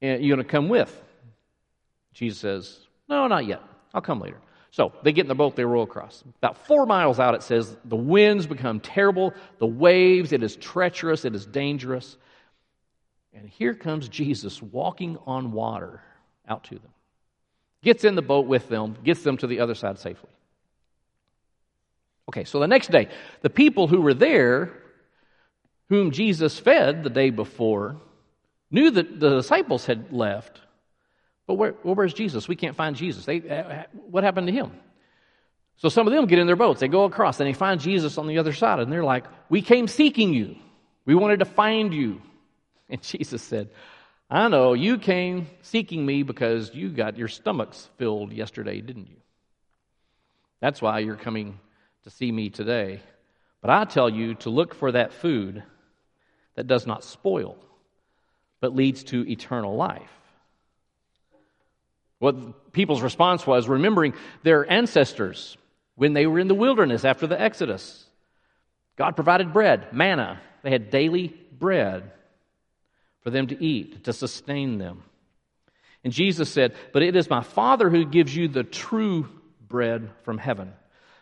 and 0.02 0.24
you're 0.24 0.36
going 0.36 0.46
to 0.46 0.52
come 0.52 0.68
with. 0.68 1.02
Jesus 2.14 2.40
says, 2.40 2.80
No, 3.08 3.28
not 3.28 3.46
yet. 3.46 3.62
I'll 3.94 4.02
come 4.02 4.20
later. 4.20 4.40
So 4.74 4.92
they 5.04 5.12
get 5.12 5.22
in 5.22 5.28
the 5.28 5.36
boat, 5.36 5.56
they 5.56 5.66
row 5.66 5.84
across. 5.84 6.24
About 6.40 6.66
four 6.66 6.88
miles 6.88 7.20
out, 7.20 7.36
it 7.36 7.44
says 7.44 7.78
the 7.86 7.96
winds 7.96 8.48
become 8.48 8.80
terrible, 8.80 9.32
the 9.60 9.68
waves, 9.68 10.34
it 10.34 10.42
is 10.42 10.56
treacherous, 10.56 11.26
it 11.26 11.36
is 11.36 11.46
dangerous. 11.46 12.18
And 13.36 13.48
here 13.48 13.76
comes 13.76 14.10
Jesus 14.10 14.64
walking 14.64 15.20
on 15.28 15.52
water 15.52 16.02
out 16.48 16.64
to 16.66 16.80
them. 16.80 16.90
Gets 17.84 18.04
in 18.04 18.16
the 18.16 18.24
boat 18.24 18.48
with 18.48 18.68
them, 18.68 18.98
gets 19.04 19.22
them 19.22 19.38
to 19.38 19.48
the 19.48 19.60
other 19.60 19.76
side 19.76 20.00
safely. 20.00 20.32
Okay, 22.30 22.44
so 22.44 22.60
the 22.60 22.68
next 22.68 22.90
day, 22.90 23.10
the 23.42 23.52
people 23.52 23.88
who 23.88 24.02
were 24.02 24.16
there, 24.16 24.74
whom 25.90 26.10
Jesus 26.10 26.58
fed 26.58 27.04
the 27.04 27.12
day 27.12 27.30
before, 27.30 27.98
knew 28.72 28.90
that 28.90 29.20
the 29.20 29.36
disciples 29.36 29.86
had 29.86 30.12
left 30.12 30.62
but 31.46 31.56
where, 31.56 31.76
well, 31.84 31.96
where's 31.96 32.14
Jesus? 32.14 32.48
We 32.48 32.56
can't 32.56 32.76
find 32.76 32.96
Jesus. 32.96 33.26
They, 33.26 33.42
uh, 33.42 33.84
what 34.10 34.24
happened 34.24 34.48
to 34.48 34.54
him? 34.54 34.72
So 35.78 35.90
some 35.90 36.08
of 36.08 36.14
them 36.14 36.28
get 36.28 36.40
in 36.40 36.48
their 36.48 36.56
boats. 36.56 36.80
They 36.80 36.88
go 36.88 37.04
across 37.04 37.40
and 37.40 37.48
they 37.48 37.54
find 37.54 37.80
Jesus 37.80 38.18
on 38.18 38.28
the 38.28 38.38
other 38.38 38.54
side. 38.54 38.80
And 38.80 38.92
they're 38.92 39.04
like, 39.04 39.26
We 39.50 39.62
came 39.62 39.88
seeking 39.88 40.34
you. 40.34 40.56
We 41.06 41.16
wanted 41.16 41.40
to 41.40 41.46
find 41.46 41.94
you. 41.94 42.22
And 42.90 43.02
Jesus 43.02 43.42
said, 43.42 43.70
I 44.30 44.50
know 44.50 44.74
you 44.74 44.98
came 44.98 45.48
seeking 45.62 46.06
me 46.06 46.24
because 46.24 46.76
you 46.76 46.90
got 46.90 47.18
your 47.18 47.30
stomachs 47.30 47.90
filled 47.98 48.34
yesterday, 48.34 48.82
didn't 48.82 49.08
you? 49.08 49.16
That's 50.60 50.82
why 50.82 51.00
you're 51.00 51.16
coming 51.16 51.60
to 52.04 52.10
see 52.10 52.32
me 52.32 52.50
today. 52.50 53.00
But 53.62 53.70
I 53.70 53.86
tell 53.86 54.10
you 54.10 54.36
to 54.36 54.50
look 54.50 54.76
for 54.76 54.92
that 54.92 55.14
food 55.14 55.64
that 56.56 56.68
does 56.68 56.86
not 56.86 57.04
spoil, 57.04 57.58
but 58.60 58.76
leads 58.76 59.06
to 59.06 59.28
eternal 59.30 59.76
life. 59.76 60.12
What 62.24 62.72
people's 62.72 63.02
response 63.02 63.46
was 63.46 63.68
remembering 63.68 64.14
their 64.44 64.72
ancestors 64.72 65.58
when 65.96 66.14
they 66.14 66.26
were 66.26 66.40
in 66.40 66.48
the 66.48 66.56
wilderness 66.56 67.04
after 67.04 67.28
the 67.28 67.40
Exodus. 67.40 68.06
God 68.96 69.18
provided 69.18 69.52
bread, 69.52 69.92
manna. 69.92 70.40
They 70.62 70.72
had 70.72 70.90
daily 70.90 71.36
bread 71.60 72.10
for 73.24 73.30
them 73.30 73.48
to 73.48 73.62
eat, 73.62 74.06
to 74.06 74.14
sustain 74.14 74.78
them. 74.78 75.04
And 76.06 76.14
Jesus 76.14 76.50
said, 76.50 76.76
But 76.94 77.04
it 77.04 77.18
is 77.18 77.30
my 77.30 77.44
Father 77.44 77.90
who 77.90 78.06
gives 78.06 78.34
you 78.34 78.48
the 78.48 78.64
true 78.64 79.28
bread 79.68 80.10
from 80.24 80.38
heaven. 80.38 80.72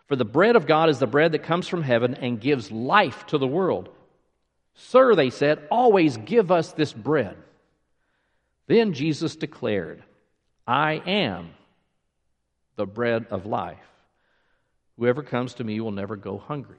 For 0.05 0.15
the 0.15 0.23
bread 0.23 0.55
of 0.55 0.67
God 0.67 0.87
is 0.87 0.99
the 0.99 1.07
bread 1.07 1.31
that 1.31 1.41
comes 1.41 1.67
from 1.67 1.81
heaven 1.81 2.13
and 2.13 2.39
gives 2.39 2.71
life 2.71 3.25
to 3.25 3.39
the 3.39 3.47
world. 3.47 3.89
Sir, 4.75 5.15
they 5.15 5.31
said, 5.31 5.67
always 5.71 6.17
give 6.17 6.51
us 6.51 6.73
this 6.73 6.93
bread. 6.93 7.37
Then 8.67 8.93
Jesus 8.93 9.35
declared, 9.35 10.03
I 10.71 11.01
am 11.05 11.49
the 12.77 12.85
bread 12.85 13.25
of 13.29 13.45
life. 13.45 13.77
Whoever 14.97 15.21
comes 15.21 15.55
to 15.55 15.65
me 15.65 15.81
will 15.81 15.91
never 15.91 16.15
go 16.15 16.37
hungry. 16.37 16.77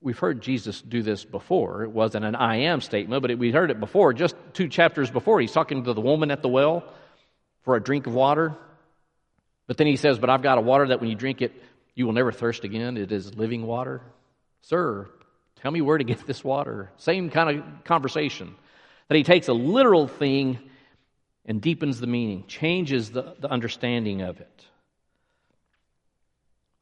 We've 0.00 0.18
heard 0.18 0.40
Jesus 0.40 0.80
do 0.80 1.02
this 1.02 1.24
before. 1.24 1.82
It 1.82 1.90
wasn't 1.90 2.24
an 2.24 2.36
I 2.36 2.58
am 2.58 2.80
statement, 2.80 3.22
but 3.22 3.36
we 3.36 3.50
heard 3.50 3.72
it 3.72 3.80
before, 3.80 4.12
just 4.12 4.36
two 4.52 4.68
chapters 4.68 5.10
before. 5.10 5.40
He's 5.40 5.50
talking 5.50 5.82
to 5.82 5.92
the 5.92 6.00
woman 6.00 6.30
at 6.30 6.42
the 6.42 6.48
well 6.48 6.84
for 7.62 7.74
a 7.74 7.82
drink 7.82 8.06
of 8.06 8.14
water. 8.14 8.54
But 9.66 9.76
then 9.76 9.88
he 9.88 9.96
says, 9.96 10.20
But 10.20 10.30
I've 10.30 10.42
got 10.42 10.58
a 10.58 10.60
water 10.60 10.86
that 10.88 11.00
when 11.00 11.10
you 11.10 11.16
drink 11.16 11.42
it, 11.42 11.60
you 11.96 12.06
will 12.06 12.12
never 12.12 12.30
thirst 12.30 12.62
again. 12.62 12.98
It 12.98 13.10
is 13.10 13.34
living 13.34 13.66
water. 13.66 14.00
Sir, 14.62 15.08
tell 15.60 15.72
me 15.72 15.80
where 15.80 15.98
to 15.98 16.04
get 16.04 16.24
this 16.24 16.44
water. 16.44 16.92
Same 16.98 17.30
kind 17.30 17.58
of 17.58 17.84
conversation. 17.84 18.54
That 19.08 19.16
he 19.16 19.24
takes 19.24 19.48
a 19.48 19.54
literal 19.54 20.06
thing 20.06 20.69
and 21.50 21.60
deepens 21.60 21.98
the 21.98 22.06
meaning, 22.06 22.44
changes 22.46 23.10
the, 23.10 23.34
the 23.40 23.50
understanding 23.50 24.22
of 24.22 24.40
it. 24.40 24.64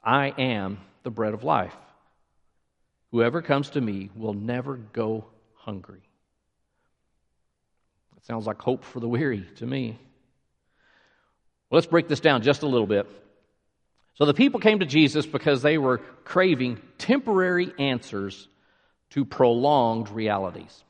I 0.04 0.26
am 0.36 0.76
the 1.04 1.10
bread 1.10 1.32
of 1.32 1.42
life. 1.42 1.74
Whoever 3.10 3.40
comes 3.40 3.70
to 3.70 3.80
me 3.80 4.10
will 4.14 4.34
never 4.34 4.76
go 4.76 5.24
hungry. 5.54 6.02
That 8.12 8.26
sounds 8.26 8.46
like 8.46 8.60
hope 8.60 8.84
for 8.84 9.00
the 9.00 9.08
weary 9.08 9.48
to 9.56 9.66
me. 9.66 9.98
Let's 11.70 11.86
break 11.86 12.06
this 12.06 12.20
down 12.20 12.42
just 12.42 12.62
a 12.62 12.68
little 12.68 12.86
bit. 12.86 13.08
So 14.16 14.26
the 14.26 14.34
people 14.34 14.60
came 14.60 14.80
to 14.80 14.86
Jesus 14.86 15.24
because 15.24 15.62
they 15.62 15.78
were 15.78 15.96
craving 16.24 16.78
temporary 16.98 17.72
answers 17.78 18.46
to 19.12 19.24
prolonged 19.24 20.10
realities. 20.10 20.84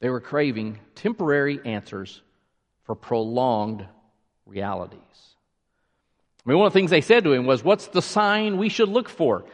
They 0.00 0.10
were 0.10 0.20
craving 0.20 0.78
temporary 0.94 1.60
answers 1.64 2.20
for 2.84 2.94
prolonged 2.94 3.86
realities. 4.46 5.00
I 6.44 6.50
mean, 6.50 6.58
one 6.58 6.66
of 6.66 6.72
the 6.72 6.78
things 6.78 6.90
they 6.90 7.00
said 7.00 7.24
to 7.24 7.32
him 7.32 7.46
was, 7.46 7.64
What's 7.64 7.88
the 7.88 8.02
sign 8.02 8.58
we 8.58 8.68
should 8.68 8.88
look 8.88 9.08
for? 9.08 9.44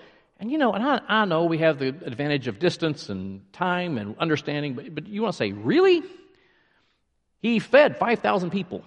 And 0.40 0.50
you 0.50 0.58
know, 0.58 0.72
and 0.72 0.82
I, 0.82 1.00
I 1.08 1.24
know 1.24 1.44
we 1.44 1.58
have 1.58 1.78
the 1.78 1.88
advantage 1.88 2.48
of 2.48 2.58
distance 2.58 3.08
and 3.10 3.42
time 3.52 3.98
and 3.98 4.16
understanding, 4.18 4.74
but, 4.74 4.94
but 4.94 5.06
you 5.06 5.22
want 5.22 5.34
to 5.34 5.36
say, 5.36 5.52
Really? 5.52 6.02
He 7.42 7.58
fed 7.58 7.96
5,000 7.96 8.50
people. 8.50 8.84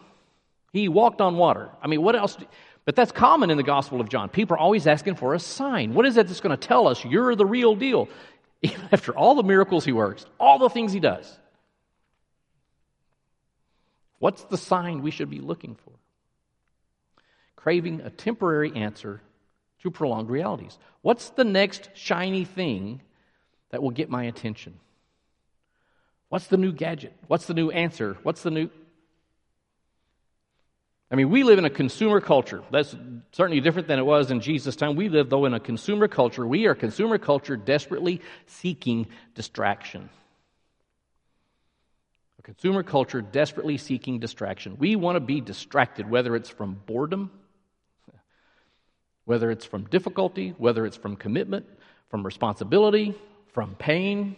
He 0.74 0.88
walked 0.88 1.22
on 1.22 1.38
water. 1.38 1.70
I 1.82 1.88
mean, 1.88 2.02
what 2.02 2.16
else? 2.16 2.36
Do, 2.36 2.46
but 2.86 2.96
that's 2.96 3.12
common 3.12 3.50
in 3.50 3.58
the 3.58 3.64
Gospel 3.64 4.02
of 4.02 4.10
John. 4.10 4.30
People 4.30 4.56
are 4.56 4.60
always 4.60 4.86
asking 4.86 5.16
for 5.16 5.34
a 5.34 5.40
sign. 5.40 5.94
What 5.94 6.06
is 6.06 6.18
it 6.18 6.28
that's 6.28 6.42
going 6.42 6.56
to 6.56 6.68
tell 6.68 6.88
us 6.88 7.04
you're 7.04 7.36
the 7.36 7.46
real 7.46 7.76
deal? 7.76 8.10
After 8.92 9.14
all 9.14 9.36
the 9.36 9.44
miracles 9.44 9.86
he 9.86 9.92
works, 9.92 10.26
all 10.40 10.60
the 10.60 10.70
things 10.70 10.92
he 10.92 11.00
does. 11.00 11.40
What's 14.24 14.46
the 14.46 14.58
sign 14.58 15.02
we 15.02 15.12
should 15.12 15.30
be 15.30 15.42
looking 15.42 15.76
for? 15.76 15.92
Craving 17.58 18.00
a 18.00 18.10
temporary 18.10 18.74
answer 18.74 19.20
to 19.82 19.92
prolonged 19.92 20.30
realities. 20.30 20.80
What's 21.02 21.32
the 21.32 21.44
next 21.44 21.90
shiny 21.96 22.46
thing 22.46 23.02
that 23.72 23.84
will 23.84 23.92
get 23.92 24.10
my 24.10 24.24
attention? 24.24 24.80
What's 26.30 26.48
the 26.48 26.56
new 26.56 26.72
gadget? 26.72 27.14
What's 27.28 27.48
the 27.48 27.54
new 27.54 27.70
answer? 27.70 28.16
What's 28.24 28.44
the 28.44 28.52
new. 28.52 28.70
I 31.12 31.16
mean, 31.16 31.30
we 31.30 31.44
live 31.44 31.60
in 31.60 31.66
a 31.66 31.70
consumer 31.70 32.22
culture. 32.22 32.64
That's 32.72 32.96
certainly 33.34 33.60
different 33.60 33.90
than 33.90 34.00
it 34.00 34.06
was 34.06 34.32
in 34.32 34.40
Jesus' 34.40 34.78
time. 34.78 34.96
We 34.96 35.10
live, 35.10 35.30
though, 35.30 35.44
in 35.44 35.54
a 35.54 35.60
consumer 35.60 36.08
culture. 36.08 36.48
We 36.48 36.66
are 36.68 36.76
consumer 36.76 37.18
culture 37.18 37.58
desperately 37.58 38.22
seeking 38.46 39.08
distraction 39.36 40.10
consumer 42.44 42.84
culture 42.84 43.22
desperately 43.22 43.78
seeking 43.78 44.20
distraction. 44.20 44.76
We 44.78 44.96
want 44.96 45.16
to 45.16 45.22
be 45.22 45.42
distracted, 45.42 46.10
whether 46.10 46.36
it's 46.36 46.50
from 46.50 46.80
boredom, 46.86 47.32
whether 49.26 49.50
it's 49.50 49.66
from 49.66 49.86
difficulty, 49.86 50.54
whether 50.58 50.86
it's 50.86 50.98
from 50.98 51.16
commitment, 51.16 51.66
from 52.10 52.26
responsibility, 52.26 53.16
from 53.54 53.76
pain. 53.76 54.36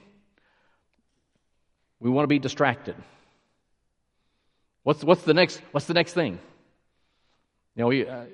We 1.99 2.09
want 2.11 2.23
to 2.23 2.27
be 2.27 2.39
distracted. 2.39 2.95
What's, 4.83 5.03
what's, 5.03 5.23
the, 5.23 5.33
next, 5.33 5.59
what's 5.71 5.87
the 5.87 5.95
next 5.95 6.13
thing? 6.13 6.33
You 7.75 7.81
know, 7.81 7.87
we, 7.87 8.07
uh, 8.07 8.25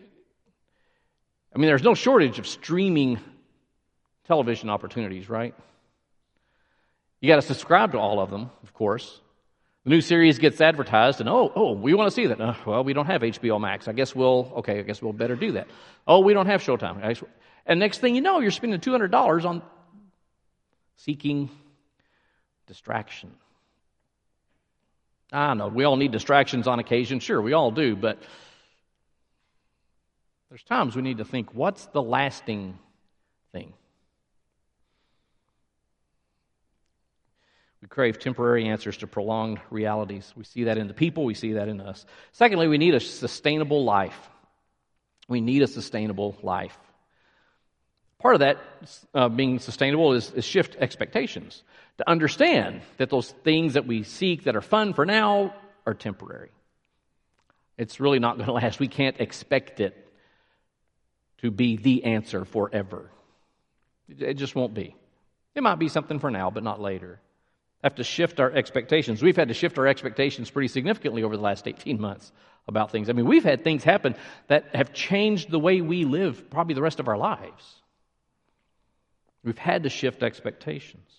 I 1.54 1.58
mean, 1.58 1.68
there's 1.68 1.84
no 1.84 1.96
shortage 1.96 2.40
of 2.40 2.46
streaming 2.46 3.20
television 4.28 4.70
opportunities, 4.70 5.30
right? 5.30 5.56
You 7.22 7.30
got 7.30 7.38
to 7.38 7.42
subscribe 7.42 7.94
to 7.94 8.00
all 8.00 8.20
of 8.20 8.30
them, 8.30 8.52
of 8.64 8.74
course. 8.74 9.22
The 9.84 9.90
new 9.90 10.02
series 10.02 10.38
gets 10.38 10.62
advertised, 10.62 11.22
and 11.22 11.30
oh, 11.30 11.52
oh, 11.56 11.72
we 11.72 11.96
want 11.96 12.08
to 12.08 12.12
see 12.12 12.28
that. 12.28 12.40
Uh, 12.40 12.54
well, 12.66 12.84
we 12.84 12.94
don't 12.94 13.08
have 13.08 13.22
HBO 13.22 13.60
Max. 13.60 13.88
I 13.88 13.94
guess 13.94 14.16
we'll, 14.16 14.52
okay, 14.58 14.80
I 14.80 14.82
guess 14.84 15.02
we'll 15.02 15.14
better 15.14 15.36
do 15.36 15.54
that. 15.54 15.68
Oh, 16.08 16.20
we 16.20 16.34
don't 16.34 16.46
have 16.46 16.62
Showtime. 16.62 17.26
And 17.66 17.80
next 17.80 17.98
thing 17.98 18.16
you 18.16 18.22
know, 18.22 18.40
you're 18.40 18.52
spending 18.52 18.80
$200 18.80 19.46
on 19.46 19.64
seeking 20.98 21.50
distraction. 22.68 23.32
I 25.32 25.54
know 25.56 25.70
we 25.70 25.84
all 25.84 25.96
need 25.96 26.12
distractions 26.12 26.68
on 26.68 26.80
occasion. 26.80 27.20
Sure, 27.20 27.42
we 27.42 27.54
all 27.54 27.72
do, 27.72 27.96
but 27.96 28.22
there's 30.50 30.64
times 30.64 30.96
we 30.96 31.02
need 31.02 31.18
to 31.18 31.26
think 31.26 31.56
what's 31.56 31.86
the 31.88 32.02
lasting 32.02 32.78
thing? 33.52 33.74
We 37.82 37.88
crave 37.88 38.20
temporary 38.20 38.68
answers 38.68 38.98
to 38.98 39.08
prolonged 39.08 39.60
realities. 39.72 40.32
We 40.36 40.44
see 40.44 40.66
that 40.66 40.78
in 40.78 40.88
the 40.88 40.94
people, 40.94 41.26
we 41.26 41.34
see 41.34 41.54
that 41.54 41.68
in 41.68 41.82
us. 41.82 42.06
Secondly, 42.32 42.68
we 42.68 42.78
need 42.78 42.94
a 42.94 43.00
sustainable 43.00 43.84
life. 43.84 44.30
We 45.28 45.42
need 45.42 45.64
a 45.64 45.68
sustainable 45.68 46.38
life. 46.44 46.78
Part 48.20 48.36
of 48.36 48.40
that 48.42 48.58
uh, 49.16 49.30
being 49.30 49.58
sustainable 49.58 50.14
is, 50.14 50.32
is 50.32 50.46
shift 50.46 50.76
expectations. 50.76 51.64
To 51.98 52.08
understand 52.08 52.82
that 52.98 53.10
those 53.10 53.32
things 53.44 53.74
that 53.74 53.88
we 53.88 54.04
seek 54.04 54.44
that 54.44 54.56
are 54.56 54.62
fun 54.62 54.94
for 54.94 55.06
now 55.06 55.56
are 55.88 55.96
temporary. 55.96 56.52
It's 57.80 58.00
really 58.00 58.20
not 58.20 58.36
going 58.38 58.46
to 58.48 58.54
last. 58.54 58.80
We 58.80 58.90
can't 58.90 59.20
expect 59.20 59.80
it 59.80 59.98
to 61.40 61.50
be 61.50 61.78
the 61.78 62.04
answer 62.04 62.46
forever. 62.46 63.10
It 64.08 64.36
just 64.36 64.54
won't 64.54 64.76
be. 64.76 64.96
It 65.56 65.64
might 65.64 65.80
be 65.80 65.90
something 65.90 66.20
for 66.20 66.30
now, 66.30 66.52
but 66.52 66.64
not 66.64 66.80
later 66.80 67.20
have 67.84 67.96
to 67.96 68.04
shift 68.04 68.40
our 68.40 68.52
expectations. 68.52 69.22
We've 69.22 69.36
had 69.36 69.48
to 69.48 69.54
shift 69.54 69.78
our 69.78 69.88
expectations 69.88 70.50
pretty 70.50 70.68
significantly 70.68 71.24
over 71.24 71.36
the 71.36 71.44
last 71.44 71.68
18 71.68 72.00
months 72.00 72.32
about 72.68 72.92
things. 72.92 73.10
I 73.10 73.14
mean, 73.14 73.26
we've 73.26 73.44
had 73.44 73.64
things 73.64 73.84
happen 73.84 74.16
that 74.48 74.76
have 74.76 74.94
changed 74.94 75.50
the 75.50 75.60
way 75.60 75.82
we 75.82 76.06
live 76.06 76.50
probably 76.50 76.76
the 76.76 76.82
rest 76.82 77.00
of 77.00 77.08
our 77.08 77.18
lives. 77.18 77.82
We've 79.44 79.58
had 79.58 79.84
to 79.84 79.90
shift 79.90 80.22
expectations. 80.22 81.10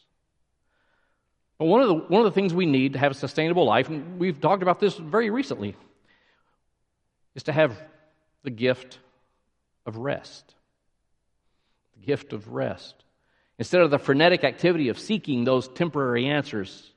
But 1.59 1.66
one 1.66 1.81
of 1.81 1.88
the, 1.88 1.95
one 1.95 2.21
of 2.21 2.25
the 2.25 2.35
things 2.35 2.54
we 2.54 2.66
need 2.66 2.95
to 2.95 2.99
have 2.99 3.12
a 3.12 3.14
sustainable 3.14 3.64
life, 3.64 3.88
and 3.88 4.19
we've 4.19 4.40
talked 4.40 4.62
about 4.62 4.81
this 4.81 4.97
very 4.97 5.31
recently, 5.31 5.76
is 7.35 7.45
to 7.45 7.52
have 7.52 7.81
the 8.42 8.50
gift 8.50 8.99
of 9.87 9.97
rest. 9.97 10.54
The 11.95 12.07
gift 12.07 12.33
of 12.33 12.49
rest. 12.49 12.95
Instead 13.59 13.82
of 13.82 13.90
the 13.90 13.99
frenetic 13.99 14.44
activity 14.44 14.88
of 14.88 14.99
seeking 14.99 15.44
those 15.44 15.68
temporary 15.68 16.26
answers, 16.26 16.90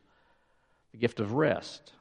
the 0.91 0.97
gift 0.97 1.19
of 1.19 1.33
rest. 1.33 1.91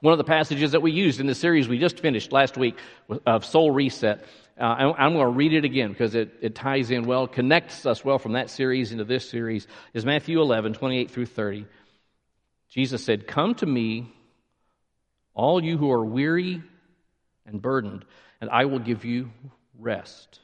One 0.00 0.12
of 0.12 0.18
the 0.18 0.24
passages 0.24 0.72
that 0.72 0.82
we 0.82 0.90
used 0.90 1.20
in 1.20 1.26
the 1.26 1.34
series 1.34 1.68
we 1.68 1.78
just 1.78 2.00
finished 2.00 2.32
last 2.32 2.56
week 2.56 2.76
of 3.24 3.44
Soul 3.44 3.70
Reset, 3.70 4.24
uh, 4.60 4.64
I'm 4.64 5.12
going 5.12 5.24
to 5.24 5.28
read 5.28 5.52
it 5.52 5.64
again 5.64 5.90
because 5.90 6.14
it, 6.14 6.32
it 6.40 6.54
ties 6.54 6.90
in 6.90 7.04
well, 7.04 7.28
connects 7.28 7.86
us 7.86 8.04
well 8.04 8.18
from 8.18 8.32
that 8.32 8.50
series 8.50 8.90
into 8.90 9.04
this 9.04 9.28
series, 9.28 9.68
is 9.94 10.04
Matthew 10.04 10.40
11, 10.40 10.74
28 10.74 11.10
through 11.10 11.26
30. 11.26 11.66
Jesus 12.68 13.04
said, 13.04 13.28
Come 13.28 13.54
to 13.56 13.66
me, 13.66 14.12
all 15.34 15.62
you 15.62 15.78
who 15.78 15.92
are 15.92 16.04
weary 16.04 16.62
and 17.46 17.62
burdened, 17.62 18.04
and 18.40 18.50
I 18.50 18.64
will 18.64 18.78
give 18.78 19.04
you 19.04 19.30
rest. 19.78 20.40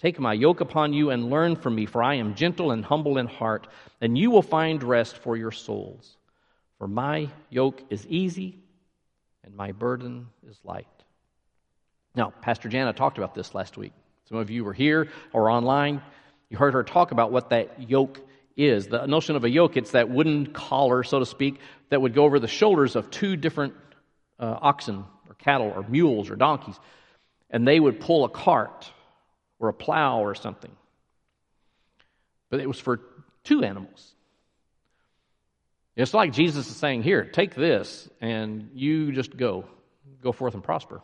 Take 0.00 0.18
my 0.18 0.32
yoke 0.32 0.62
upon 0.62 0.94
you 0.94 1.10
and 1.10 1.28
learn 1.28 1.56
from 1.56 1.74
me, 1.74 1.84
for 1.84 2.02
I 2.02 2.14
am 2.14 2.34
gentle 2.34 2.70
and 2.70 2.82
humble 2.82 3.18
in 3.18 3.26
heart, 3.26 3.66
and 4.00 4.16
you 4.16 4.30
will 4.30 4.40
find 4.40 4.82
rest 4.82 5.18
for 5.18 5.36
your 5.36 5.52
souls. 5.52 6.16
For 6.78 6.88
my 6.88 7.28
yoke 7.50 7.82
is 7.90 8.06
easy 8.06 8.58
and 9.44 9.54
my 9.54 9.72
burden 9.72 10.28
is 10.48 10.58
light. 10.64 10.86
Now, 12.14 12.32
Pastor 12.40 12.70
Jana 12.70 12.94
talked 12.94 13.18
about 13.18 13.34
this 13.34 13.54
last 13.54 13.76
week. 13.76 13.92
Some 14.26 14.38
of 14.38 14.48
you 14.48 14.64
were 14.64 14.72
here 14.72 15.08
or 15.34 15.50
online. 15.50 16.00
You 16.48 16.56
heard 16.56 16.72
her 16.72 16.82
talk 16.82 17.10
about 17.10 17.30
what 17.30 17.50
that 17.50 17.90
yoke 17.90 18.20
is. 18.56 18.86
The 18.86 19.04
notion 19.04 19.36
of 19.36 19.44
a 19.44 19.50
yoke, 19.50 19.76
it's 19.76 19.90
that 19.90 20.08
wooden 20.08 20.46
collar, 20.46 21.02
so 21.02 21.18
to 21.18 21.26
speak, 21.26 21.60
that 21.90 22.00
would 22.00 22.14
go 22.14 22.24
over 22.24 22.38
the 22.38 22.48
shoulders 22.48 22.96
of 22.96 23.10
two 23.10 23.36
different 23.36 23.74
uh, 24.38 24.56
oxen 24.62 25.04
or 25.28 25.34
cattle 25.34 25.70
or 25.76 25.82
mules 25.82 26.30
or 26.30 26.36
donkeys. 26.36 26.80
And 27.50 27.68
they 27.68 27.78
would 27.78 28.00
pull 28.00 28.24
a 28.24 28.30
cart 28.30 28.90
or 29.60 29.68
a 29.68 29.74
plow 29.74 30.24
or 30.24 30.34
something. 30.34 30.72
But 32.48 32.58
it 32.58 32.66
was 32.66 32.80
for 32.80 33.00
two 33.44 33.62
animals. 33.62 34.14
It's 35.94 36.14
like 36.14 36.32
Jesus 36.32 36.68
is 36.68 36.76
saying, 36.76 37.02
Here, 37.02 37.24
take 37.24 37.54
this, 37.54 38.08
and 38.20 38.70
you 38.74 39.12
just 39.12 39.36
go. 39.36 39.66
Go 40.22 40.32
forth 40.32 40.54
and 40.54 40.64
prosper. 40.64 41.02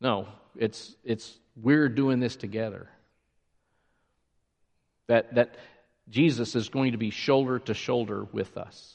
No, 0.00 0.28
it's, 0.56 0.94
it's 1.04 1.38
we're 1.56 1.88
doing 1.88 2.20
this 2.20 2.36
together. 2.36 2.88
That, 5.06 5.34
that 5.36 5.56
Jesus 6.10 6.54
is 6.54 6.68
going 6.68 6.92
to 6.92 6.98
be 6.98 7.10
shoulder 7.10 7.58
to 7.60 7.74
shoulder 7.74 8.24
with 8.24 8.56
us. 8.56 8.94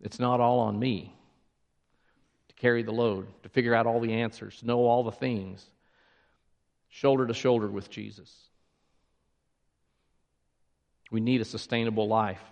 It's 0.00 0.20
not 0.20 0.40
all 0.40 0.60
on 0.60 0.78
me 0.78 1.14
to 2.48 2.54
carry 2.54 2.82
the 2.82 2.92
load, 2.92 3.26
to 3.42 3.48
figure 3.48 3.74
out 3.74 3.86
all 3.86 4.00
the 4.00 4.12
answers, 4.12 4.62
know 4.62 4.86
all 4.86 5.02
the 5.02 5.12
things 5.12 5.64
shoulder 6.88 7.26
to 7.26 7.34
shoulder 7.34 7.68
with 7.68 7.90
Jesus. 7.90 8.34
We 11.10 11.20
need 11.20 11.40
a 11.40 11.44
sustainable 11.44 12.08
life. 12.08 12.42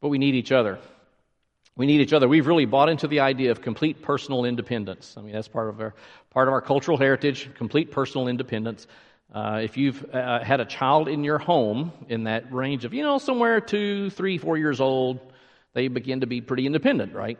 But 0.00 0.08
we 0.08 0.18
need 0.18 0.34
each 0.34 0.52
other. 0.52 0.78
We 1.76 1.86
need 1.86 2.00
each 2.00 2.12
other. 2.12 2.28
We've 2.28 2.46
really 2.46 2.66
bought 2.66 2.88
into 2.88 3.08
the 3.08 3.20
idea 3.20 3.50
of 3.50 3.62
complete 3.62 4.02
personal 4.02 4.44
independence. 4.44 5.14
I 5.16 5.22
mean, 5.22 5.32
that's 5.32 5.48
part 5.48 5.68
of 5.68 5.80
our, 5.80 5.94
part 6.30 6.46
of 6.46 6.52
our 6.52 6.60
cultural 6.60 6.98
heritage, 6.98 7.50
complete 7.54 7.90
personal 7.90 8.28
independence. 8.28 8.86
Uh, 9.32 9.60
if 9.62 9.76
you've 9.76 10.04
uh, 10.14 10.44
had 10.44 10.60
a 10.60 10.64
child 10.64 11.08
in 11.08 11.24
your 11.24 11.38
home 11.38 11.90
in 12.08 12.24
that 12.24 12.52
range 12.52 12.84
of, 12.84 12.94
you 12.94 13.02
know, 13.02 13.18
somewhere 13.18 13.60
two, 13.60 14.10
three, 14.10 14.38
four 14.38 14.56
years 14.56 14.80
old, 14.80 15.18
they 15.72 15.88
begin 15.88 16.20
to 16.20 16.26
be 16.26 16.40
pretty 16.40 16.66
independent, 16.66 17.14
right? 17.14 17.38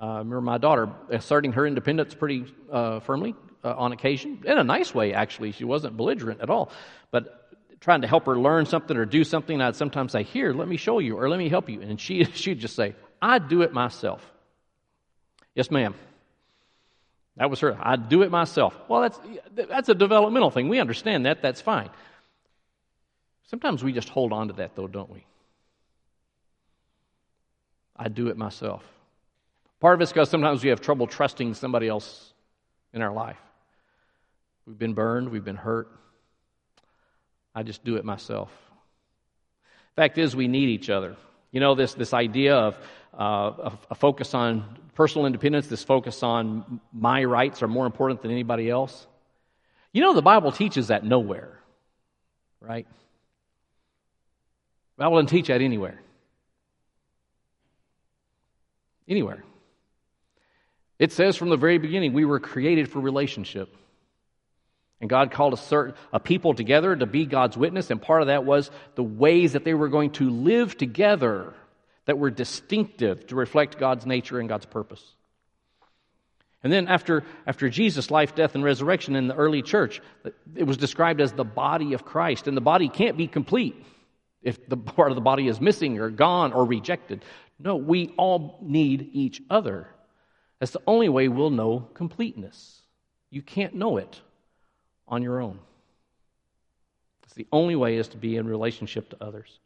Uh, 0.00 0.06
I 0.06 0.18
remember 0.18 0.40
my 0.40 0.58
daughter 0.58 0.88
asserting 1.10 1.52
her 1.52 1.66
independence 1.66 2.14
pretty 2.14 2.46
uh, 2.70 3.00
firmly 3.00 3.34
uh, 3.62 3.74
on 3.76 3.92
occasion, 3.92 4.42
in 4.44 4.58
a 4.58 4.64
nice 4.64 4.94
way, 4.94 5.14
actually. 5.14 5.52
She 5.52 5.64
wasn't 5.64 5.96
belligerent 5.96 6.40
at 6.40 6.50
all, 6.50 6.70
but 7.10 7.44
trying 7.80 8.00
to 8.00 8.06
help 8.06 8.26
her 8.26 8.38
learn 8.38 8.66
something 8.66 8.96
or 8.96 9.04
do 9.04 9.24
something, 9.24 9.60
I'd 9.60 9.76
sometimes 9.76 10.12
say, 10.12 10.22
Here, 10.22 10.52
let 10.52 10.68
me 10.68 10.76
show 10.76 10.98
you, 10.98 11.18
or 11.18 11.28
let 11.28 11.38
me 11.38 11.48
help 11.48 11.68
you. 11.68 11.80
And 11.80 12.00
she, 12.00 12.24
she'd 12.34 12.60
just 12.60 12.76
say, 12.76 12.94
I 13.20 13.38
do 13.38 13.62
it 13.62 13.72
myself. 13.72 14.24
Yes, 15.54 15.70
ma'am. 15.70 15.94
That 17.36 17.50
was 17.50 17.60
her. 17.60 17.76
I 17.80 17.96
do 17.96 18.22
it 18.22 18.30
myself. 18.30 18.76
Well, 18.88 19.02
that's, 19.02 19.18
that's 19.54 19.88
a 19.88 19.94
developmental 19.94 20.50
thing. 20.50 20.68
We 20.68 20.78
understand 20.78 21.26
that. 21.26 21.42
That's 21.42 21.60
fine. 21.60 21.90
Sometimes 23.48 23.82
we 23.82 23.92
just 23.92 24.08
hold 24.08 24.32
on 24.32 24.48
to 24.48 24.54
that, 24.54 24.76
though, 24.76 24.86
don't 24.86 25.10
we? 25.10 25.26
I 27.96 28.08
do 28.08 28.28
it 28.28 28.36
myself. 28.36 28.82
Part 29.84 29.96
of 29.96 30.00
it's 30.00 30.12
because 30.12 30.30
sometimes 30.30 30.62
we 30.62 30.70
have 30.70 30.80
trouble 30.80 31.06
trusting 31.06 31.52
somebody 31.52 31.88
else 31.88 32.32
in 32.94 33.02
our 33.02 33.12
life. 33.12 33.36
We've 34.66 34.78
been 34.78 34.94
burned, 34.94 35.28
we've 35.28 35.44
been 35.44 35.56
hurt. 35.56 35.90
I 37.54 37.64
just 37.64 37.84
do 37.84 37.96
it 37.96 38.04
myself. 38.06 38.50
Fact 39.94 40.16
is, 40.16 40.34
we 40.34 40.48
need 40.48 40.70
each 40.70 40.88
other. 40.88 41.16
You 41.52 41.60
know, 41.60 41.74
this, 41.74 41.92
this 41.92 42.14
idea 42.14 42.56
of 42.56 42.78
uh, 43.12 43.76
a 43.90 43.94
focus 43.94 44.32
on 44.32 44.78
personal 44.94 45.26
independence, 45.26 45.66
this 45.66 45.84
focus 45.84 46.22
on 46.22 46.80
my 46.90 47.22
rights 47.22 47.62
are 47.62 47.68
more 47.68 47.84
important 47.84 48.22
than 48.22 48.30
anybody 48.30 48.70
else. 48.70 49.06
You 49.92 50.00
know, 50.00 50.14
the 50.14 50.22
Bible 50.22 50.50
teaches 50.50 50.86
that 50.86 51.04
nowhere, 51.04 51.60
right? 52.58 52.86
The 54.96 55.04
Bible 55.04 55.16
doesn't 55.16 55.26
teach 55.26 55.48
that 55.48 55.60
anywhere. 55.60 56.00
Anywhere. 59.06 59.44
It 60.98 61.12
says 61.12 61.36
from 61.36 61.48
the 61.48 61.56
very 61.56 61.78
beginning, 61.78 62.12
we 62.12 62.24
were 62.24 62.40
created 62.40 62.90
for 62.90 63.00
relationship. 63.00 63.74
And 65.00 65.10
God 65.10 65.32
called 65.32 65.52
a, 65.52 65.58
certain, 65.58 65.94
a 66.12 66.20
people 66.20 66.54
together 66.54 66.94
to 66.94 67.06
be 67.06 67.26
God's 67.26 67.56
witness, 67.56 67.90
and 67.90 68.00
part 68.00 68.22
of 68.22 68.28
that 68.28 68.44
was 68.44 68.70
the 68.94 69.02
ways 69.02 69.52
that 69.52 69.64
they 69.64 69.74
were 69.74 69.88
going 69.88 70.12
to 70.12 70.30
live 70.30 70.78
together 70.78 71.52
that 72.06 72.18
were 72.18 72.30
distinctive 72.30 73.26
to 73.26 73.34
reflect 73.34 73.78
God's 73.78 74.06
nature 74.06 74.38
and 74.38 74.48
God's 74.48 74.66
purpose. 74.66 75.02
And 76.62 76.72
then 76.72 76.88
after, 76.88 77.24
after 77.46 77.68
Jesus' 77.68 78.10
life, 78.10 78.34
death, 78.34 78.54
and 78.54 78.64
resurrection 78.64 79.16
in 79.16 79.28
the 79.28 79.34
early 79.34 79.60
church, 79.60 80.00
it 80.56 80.64
was 80.64 80.78
described 80.78 81.20
as 81.20 81.32
the 81.32 81.44
body 81.44 81.92
of 81.92 82.06
Christ. 82.06 82.48
And 82.48 82.56
the 82.56 82.62
body 82.62 82.88
can't 82.88 83.18
be 83.18 83.26
complete 83.26 83.76
if 84.42 84.66
the 84.66 84.78
part 84.78 85.10
of 85.10 85.14
the 85.14 85.20
body 85.20 85.46
is 85.46 85.60
missing 85.60 85.98
or 85.98 86.08
gone 86.08 86.54
or 86.54 86.64
rejected. 86.64 87.22
No, 87.58 87.76
we 87.76 88.14
all 88.16 88.58
need 88.62 89.10
each 89.12 89.42
other. 89.50 89.88
That's 90.58 90.72
the 90.72 90.82
only 90.86 91.08
way 91.08 91.28
we'll 91.28 91.50
know 91.50 91.88
completeness. 91.94 92.80
You 93.30 93.42
can't 93.42 93.74
know 93.74 93.96
it 93.96 94.20
on 95.08 95.22
your 95.22 95.40
own. 95.40 95.58
It's 97.24 97.34
the 97.34 97.46
only 97.52 97.76
way 97.76 97.96
is 97.96 98.08
to 98.08 98.16
be 98.16 98.36
in 98.36 98.46
relationship 98.46 99.10
to 99.10 99.16
others. 99.22 99.58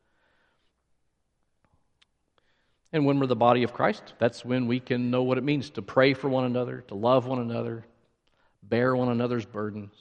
And 2.92 3.04
when 3.04 3.20
we're 3.20 3.26
the 3.26 3.36
body 3.36 3.62
of 3.64 3.74
Christ, 3.74 4.14
that's 4.18 4.44
when 4.44 4.66
we 4.66 4.80
can 4.80 5.10
know 5.10 5.22
what 5.22 5.36
it 5.36 5.44
means 5.44 5.70
to 5.70 5.82
pray 5.82 6.14
for 6.14 6.28
one 6.28 6.44
another, 6.44 6.82
to 6.88 6.94
love 6.94 7.26
one 7.26 7.38
another, 7.38 7.84
bear 8.62 8.96
one 8.96 9.10
another's 9.10 9.44
burdens. 9.44 9.92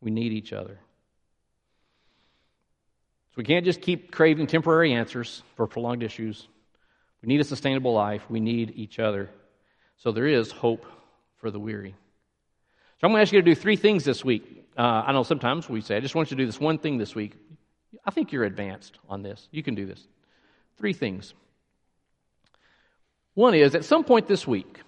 We 0.00 0.12
need 0.12 0.32
each 0.32 0.52
other. 0.52 0.78
So 3.30 3.34
we 3.36 3.44
can't 3.44 3.64
just 3.64 3.80
keep 3.80 4.12
craving 4.12 4.46
temporary 4.46 4.92
answers 4.92 5.42
for 5.56 5.66
prolonged 5.66 6.02
issues. 6.02 6.46
We 7.22 7.26
need 7.26 7.40
a 7.40 7.44
sustainable 7.44 7.92
life. 7.92 8.22
We 8.30 8.40
need 8.40 8.72
each 8.76 8.98
other. 8.98 9.30
So 10.00 10.12
there 10.12 10.26
is 10.26 10.50
hope 10.50 10.86
for 11.36 11.50
the 11.50 11.60
weary. 11.60 11.94
So 13.00 13.06
I'm 13.06 13.10
going 13.10 13.18
to 13.18 13.22
ask 13.22 13.32
you 13.32 13.40
to 13.40 13.44
do 13.44 13.54
three 13.54 13.76
things 13.76 14.02
this 14.02 14.24
week. 14.24 14.64
Uh, 14.76 15.04
I 15.06 15.12
know 15.12 15.22
sometimes 15.22 15.68
we 15.68 15.82
say, 15.82 15.96
I 15.96 16.00
just 16.00 16.14
want 16.14 16.30
you 16.30 16.38
to 16.38 16.42
do 16.42 16.46
this 16.46 16.58
one 16.58 16.78
thing 16.78 16.96
this 16.96 17.14
week. 17.14 17.34
I 18.06 18.10
think 18.10 18.32
you're 18.32 18.44
advanced 18.44 18.98
on 19.10 19.22
this. 19.22 19.46
You 19.50 19.62
can 19.62 19.74
do 19.74 19.84
this. 19.84 20.06
Three 20.78 20.94
things. 20.94 21.34
One 23.34 23.54
is 23.54 23.74
at 23.74 23.84
some 23.84 24.02
point 24.02 24.26
this 24.26 24.46
week, 24.46 24.80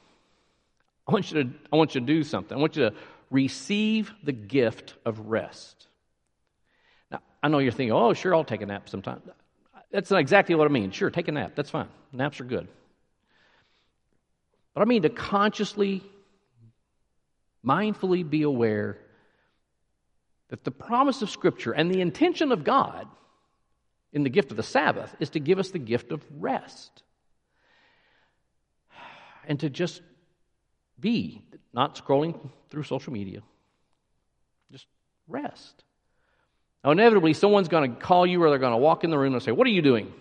I 1.07 1.12
want 1.12 1.31
you 1.31 1.44
to, 1.44 1.51
I 1.70 1.77
want 1.77 1.94
you 1.94 2.01
to 2.01 2.07
do 2.07 2.22
something. 2.22 2.57
I 2.57 2.61
want 2.61 2.77
you 2.77 2.88
to 2.88 2.96
receive 3.31 4.12
the 4.25 4.33
gift 4.33 4.94
of 5.05 5.18
rest. 5.29 5.88
Now, 7.11 7.20
I 7.42 7.48
know 7.48 7.59
you're 7.59 7.72
thinking, 7.72 7.92
oh, 7.92 8.14
sure, 8.14 8.35
I'll 8.35 8.44
take 8.44 8.62
a 8.62 8.66
nap 8.66 8.88
sometime. 8.88 9.20
That's 9.90 10.11
not 10.11 10.20
exactly 10.20 10.55
what 10.55 10.66
I 10.66 10.70
mean. 10.70 10.90
Sure, 10.90 11.11
take 11.11 11.29
a 11.29 11.33
nap. 11.33 11.53
That's 11.55 11.68
fine. 11.68 11.88
Naps 12.12 12.40
are 12.40 12.44
good. 12.44 12.66
But 14.74 14.82
I 14.82 14.85
mean 14.85 15.02
to 15.02 15.11
consciously, 15.11 16.02
mindfully 17.64 18.28
be 18.28 18.42
aware 18.42 18.98
that 20.48 20.64
the 20.64 20.70
promise 20.70 21.22
of 21.22 21.30
Scripture 21.30 21.72
and 21.72 21.90
the 21.90 22.00
intention 22.00 22.52
of 22.52 22.64
God 22.64 23.06
in 24.12 24.22
the 24.22 24.30
gift 24.30 24.50
of 24.50 24.56
the 24.56 24.62
Sabbath 24.62 25.14
is 25.18 25.30
to 25.30 25.40
give 25.40 25.58
us 25.58 25.70
the 25.70 25.78
gift 25.78 26.12
of 26.12 26.22
rest. 26.38 27.02
And 29.44 29.58
to 29.58 29.68
just 29.68 30.02
be, 31.00 31.42
not 31.72 31.96
scrolling 31.96 32.38
through 32.70 32.85
social 32.85 33.12
media, 33.12 33.42
just 34.70 34.87
rest. 35.26 35.82
Now, 36.85 36.92
inevitably, 36.92 37.32
someone's 37.32 37.66
going 37.66 37.92
to 37.92 38.00
call 38.00 38.24
you 38.24 38.40
or 38.40 38.50
they're 38.50 38.61
going 38.61 38.72
to 38.72 38.76
walk 38.78 39.02
in 39.02 39.11
the 39.11 39.18
room 39.18 39.35
and 39.35 39.42
say, 39.42 39.50
What 39.50 39.66
are 39.66 39.70
you 39.70 39.82
doing? 39.82 40.12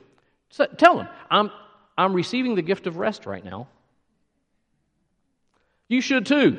So, 0.50 0.66
tell 0.66 0.98
them, 0.98 1.08
I'm, 1.30 1.52
I'm 1.98 2.14
receiving 2.14 2.56
the 2.56 2.64
gift 2.64 2.88
of 2.88 2.98
rest 2.98 3.28
right 3.28 3.46
now. 3.46 3.68
You 5.92 6.00
should 6.00 6.26
too. 6.26 6.58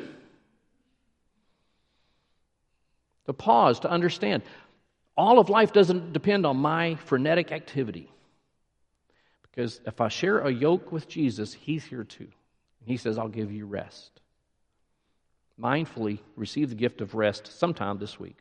To 3.25 3.33
pause, 3.33 3.81
to 3.81 3.91
understand. 3.91 4.43
All 5.17 5.39
of 5.39 5.49
life 5.49 5.73
doesn't 5.73 6.13
depend 6.13 6.45
on 6.45 6.59
my 6.59 6.97
frenetic 6.97 7.51
activity. 7.51 8.11
Because 9.43 9.81
if 9.87 10.03
I 10.03 10.09
share 10.09 10.41
a 10.41 10.51
yoke 10.51 10.93
with 10.93 11.09
Jesus, 11.09 11.55
He's 11.55 11.83
here 11.83 12.05
too. 12.05 12.29
And 12.81 12.89
He 12.89 12.99
says, 12.99 13.17
I'll 13.17 13.29
give 13.29 13.51
you 13.51 13.65
rest. 13.65 14.11
Mindfully 15.59 16.19
receive 16.37 16.69
the 16.69 16.75
gift 16.75 17.01
of 17.01 17.15
rest 17.15 17.59
sometime 17.59 17.99
this 17.99 18.21
week. 18.21 18.37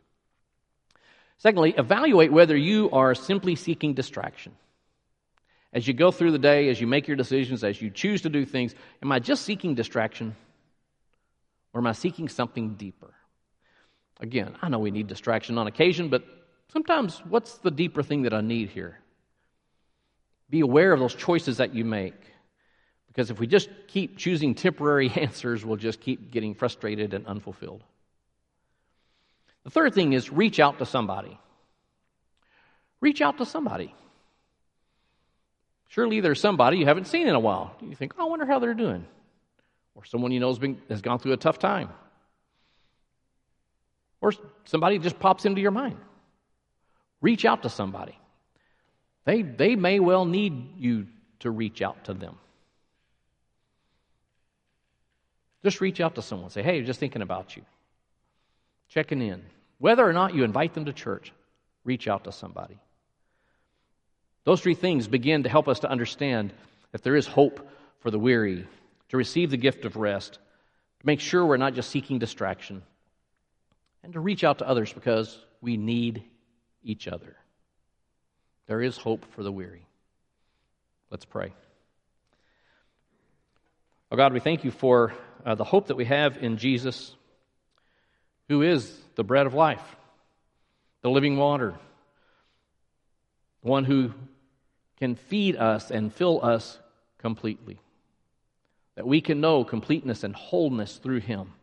Secondly, 1.37 1.73
evaluate 1.77 2.33
whether 2.33 2.57
you 2.57 2.91
are 2.91 3.15
simply 3.15 3.55
seeking 3.55 3.93
distraction. 3.93 4.51
As 5.71 5.87
you 5.87 5.93
go 5.93 6.11
through 6.11 6.31
the 6.31 6.37
day, 6.37 6.67
as 6.67 6.81
you 6.81 6.87
make 6.87 7.07
your 7.07 7.15
decisions, 7.15 7.63
as 7.63 7.81
you 7.81 7.89
choose 7.89 8.23
to 8.23 8.29
do 8.29 8.45
things, 8.45 8.75
am 9.01 9.13
I 9.13 9.19
just 9.19 9.45
seeking 9.45 9.73
distraction? 9.73 10.35
Or 11.73 11.79
am 11.79 11.87
I 11.87 11.93
seeking 11.93 12.27
something 12.29 12.75
deeper? 12.75 13.13
Again, 14.19 14.55
I 14.61 14.69
know 14.69 14.79
we 14.79 14.91
need 14.91 15.07
distraction 15.07 15.57
on 15.57 15.67
occasion, 15.67 16.09
but 16.09 16.23
sometimes 16.71 17.19
what's 17.27 17.57
the 17.57 17.71
deeper 17.71 18.03
thing 18.03 18.23
that 18.23 18.33
I 18.33 18.41
need 18.41 18.69
here? 18.69 18.99
Be 20.49 20.59
aware 20.59 20.91
of 20.91 20.99
those 20.99 21.15
choices 21.15 21.57
that 21.57 21.73
you 21.73 21.85
make. 21.85 22.13
Because 23.07 23.31
if 23.31 23.39
we 23.39 23.47
just 23.47 23.69
keep 23.87 24.17
choosing 24.17 24.53
temporary 24.53 25.09
answers, 25.15 25.65
we'll 25.65 25.77
just 25.77 25.99
keep 26.01 26.31
getting 26.31 26.53
frustrated 26.53 27.13
and 27.13 27.25
unfulfilled. 27.25 27.83
The 29.63 29.69
third 29.69 29.93
thing 29.93 30.13
is 30.13 30.31
reach 30.31 30.59
out 30.59 30.79
to 30.79 30.85
somebody. 30.85 31.37
Reach 32.99 33.21
out 33.21 33.37
to 33.39 33.45
somebody. 33.45 33.93
Surely 35.89 36.21
there's 36.21 36.39
somebody 36.39 36.77
you 36.77 36.85
haven't 36.85 37.07
seen 37.07 37.27
in 37.27 37.35
a 37.35 37.39
while. 37.39 37.75
You 37.81 37.95
think, 37.95 38.13
oh, 38.17 38.27
I 38.27 38.29
wonder 38.29 38.45
how 38.45 38.59
they're 38.59 38.73
doing. 38.73 39.05
Or 39.95 40.05
someone 40.05 40.31
you 40.31 40.39
know 40.39 40.47
has, 40.47 40.59
been, 40.59 40.81
has 40.89 41.01
gone 41.01 41.19
through 41.19 41.33
a 41.33 41.37
tough 41.37 41.59
time. 41.59 41.89
Or 44.21 44.33
somebody 44.65 44.99
just 44.99 45.19
pops 45.19 45.45
into 45.45 45.61
your 45.61 45.71
mind. 45.71 45.97
Reach 47.21 47.45
out 47.45 47.63
to 47.63 47.69
somebody. 47.69 48.17
They, 49.25 49.41
they 49.41 49.75
may 49.75 49.99
well 49.99 50.25
need 50.25 50.77
you 50.77 51.07
to 51.39 51.51
reach 51.51 51.81
out 51.81 52.05
to 52.05 52.13
them. 52.13 52.37
Just 55.63 55.81
reach 55.81 56.01
out 56.01 56.15
to 56.15 56.21
someone. 56.21 56.49
Say, 56.49 56.63
hey, 56.63 56.81
just 56.81 56.99
thinking 56.99 57.21
about 57.21 57.55
you 57.55 57.63
checking 58.91 59.21
in. 59.21 59.41
Whether 59.79 60.07
or 60.07 60.13
not 60.13 60.35
you 60.35 60.43
invite 60.43 60.73
them 60.73 60.85
to 60.85 60.93
church, 60.93 61.31
reach 61.83 62.07
out 62.07 62.25
to 62.25 62.31
somebody. 62.31 62.77
Those 64.43 64.61
three 64.61 64.75
things 64.75 65.07
begin 65.07 65.43
to 65.43 65.49
help 65.49 65.67
us 65.67 65.79
to 65.79 65.89
understand 65.89 66.53
that 66.91 67.01
there 67.01 67.15
is 67.15 67.25
hope 67.25 67.67
for 67.99 68.11
the 68.11 68.19
weary, 68.19 68.67
to 69.11 69.17
receive 69.17 69.51
the 69.51 69.57
gift 69.57 69.83
of 69.83 69.97
rest, 69.97 70.35
to 71.01 71.05
make 71.05 71.19
sure 71.19 71.45
we're 71.45 71.57
not 71.57 71.73
just 71.73 71.89
seeking 71.89 72.17
distraction, 72.17 72.81
and 74.03 74.13
to 74.13 74.21
reach 74.21 74.45
out 74.45 74.59
to 74.59 74.67
others 74.67 74.93
because 74.93 75.37
we 75.59 75.75
need 75.75 76.23
each 76.81 77.09
other. 77.09 77.35
There 78.67 78.81
is 78.81 78.95
hope 78.95 79.25
for 79.33 79.43
the 79.43 79.51
weary. 79.51 79.85
Let's 81.09 81.25
pray. 81.25 81.51
Oh 84.09 84.15
God, 84.15 84.31
we 84.31 84.39
thank 84.39 84.63
you 84.63 84.71
for 84.71 85.13
uh, 85.45 85.55
the 85.55 85.65
hope 85.65 85.87
that 85.87 85.97
we 85.97 86.05
have 86.05 86.37
in 86.37 86.55
Jesus 86.55 87.13
who 88.47 88.61
is 88.61 88.97
the 89.15 89.25
bread 89.25 89.45
of 89.45 89.53
life, 89.53 89.83
the 91.01 91.09
living 91.09 91.35
water, 91.35 91.73
one 93.59 93.83
who 93.83 94.13
can 94.99 95.15
feed 95.15 95.57
us 95.57 95.91
and 95.91 96.13
fill 96.13 96.43
us 96.43 96.79
completely. 97.17 97.81
That 98.95 99.07
we 99.07 99.21
can 99.21 99.41
know 99.41 99.63
completeness 99.63 100.23
and 100.23 100.35
wholeness 100.35 100.97
through 100.97 101.21
him. 101.21 101.53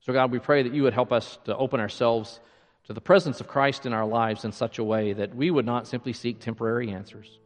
So, 0.00 0.12
God, 0.12 0.32
we 0.32 0.38
pray 0.38 0.62
that 0.62 0.72
you 0.72 0.84
would 0.84 0.94
help 0.94 1.12
us 1.12 1.38
to 1.44 1.56
open 1.56 1.80
ourselves 1.80 2.40
to 2.84 2.94
the 2.94 3.00
presence 3.00 3.40
of 3.40 3.48
Christ 3.48 3.86
in 3.86 3.92
our 3.92 4.06
lives 4.06 4.44
in 4.44 4.52
such 4.52 4.78
a 4.78 4.84
way 4.84 5.12
that 5.12 5.34
we 5.34 5.50
would 5.50 5.66
not 5.66 5.86
simply 5.86 6.12
seek 6.12 6.40
temporary 6.40 6.90
answers, 6.90 7.38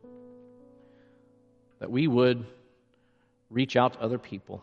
that 1.81 1.91
we 1.91 2.07
would 2.07 2.47
reach 3.51 3.77
out 3.77 3.95
to 3.95 4.01
other 4.01 4.19
people, 4.19 4.63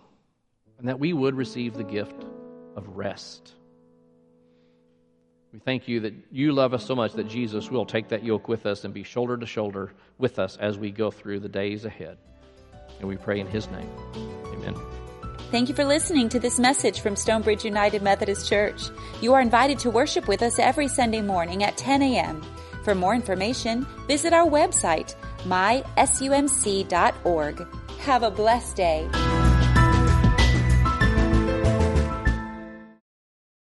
and 0.79 0.87
that 0.87 0.99
we 0.99 1.13
would 1.13 1.35
receive 1.35 1.73
the 1.73 1.83
gift 1.83 2.25
of 2.75 2.95
rest. 2.95 3.53
We 5.53 5.59
thank 5.59 5.89
you 5.89 5.99
that 5.99 6.13
you 6.31 6.53
love 6.53 6.73
us 6.73 6.85
so 6.85 6.95
much 6.95 7.13
that 7.13 7.27
Jesus 7.27 7.69
will 7.69 7.85
take 7.85 8.07
that 8.09 8.23
yoke 8.23 8.47
with 8.47 8.65
us 8.65 8.85
and 8.85 8.93
be 8.93 9.03
shoulder 9.03 9.35
to 9.35 9.45
shoulder 9.45 9.91
with 10.17 10.39
us 10.39 10.55
as 10.57 10.77
we 10.77 10.91
go 10.91 11.11
through 11.11 11.41
the 11.41 11.49
days 11.49 11.83
ahead. 11.83 12.17
And 13.01 13.09
we 13.09 13.17
pray 13.17 13.39
in 13.39 13.47
his 13.47 13.69
name. 13.69 13.89
Amen. 14.53 14.75
Thank 15.51 15.67
you 15.67 15.75
for 15.75 15.83
listening 15.83 16.29
to 16.29 16.39
this 16.39 16.59
message 16.59 17.01
from 17.01 17.17
Stonebridge 17.17 17.65
United 17.65 18.01
Methodist 18.01 18.47
Church. 18.47 18.83
You 19.19 19.33
are 19.33 19.41
invited 19.41 19.79
to 19.79 19.89
worship 19.89 20.29
with 20.29 20.41
us 20.41 20.59
every 20.59 20.87
Sunday 20.87 21.21
morning 21.21 21.63
at 21.63 21.75
10 21.75 22.01
a.m. 22.03 22.41
For 22.85 22.95
more 22.95 23.13
information, 23.13 23.85
visit 24.07 24.31
our 24.31 24.47
website, 24.47 25.15
mysumc.org. 25.39 25.97
Have 27.99 28.23
a 28.23 28.31
blessed 28.31 28.75
day. 28.77 29.40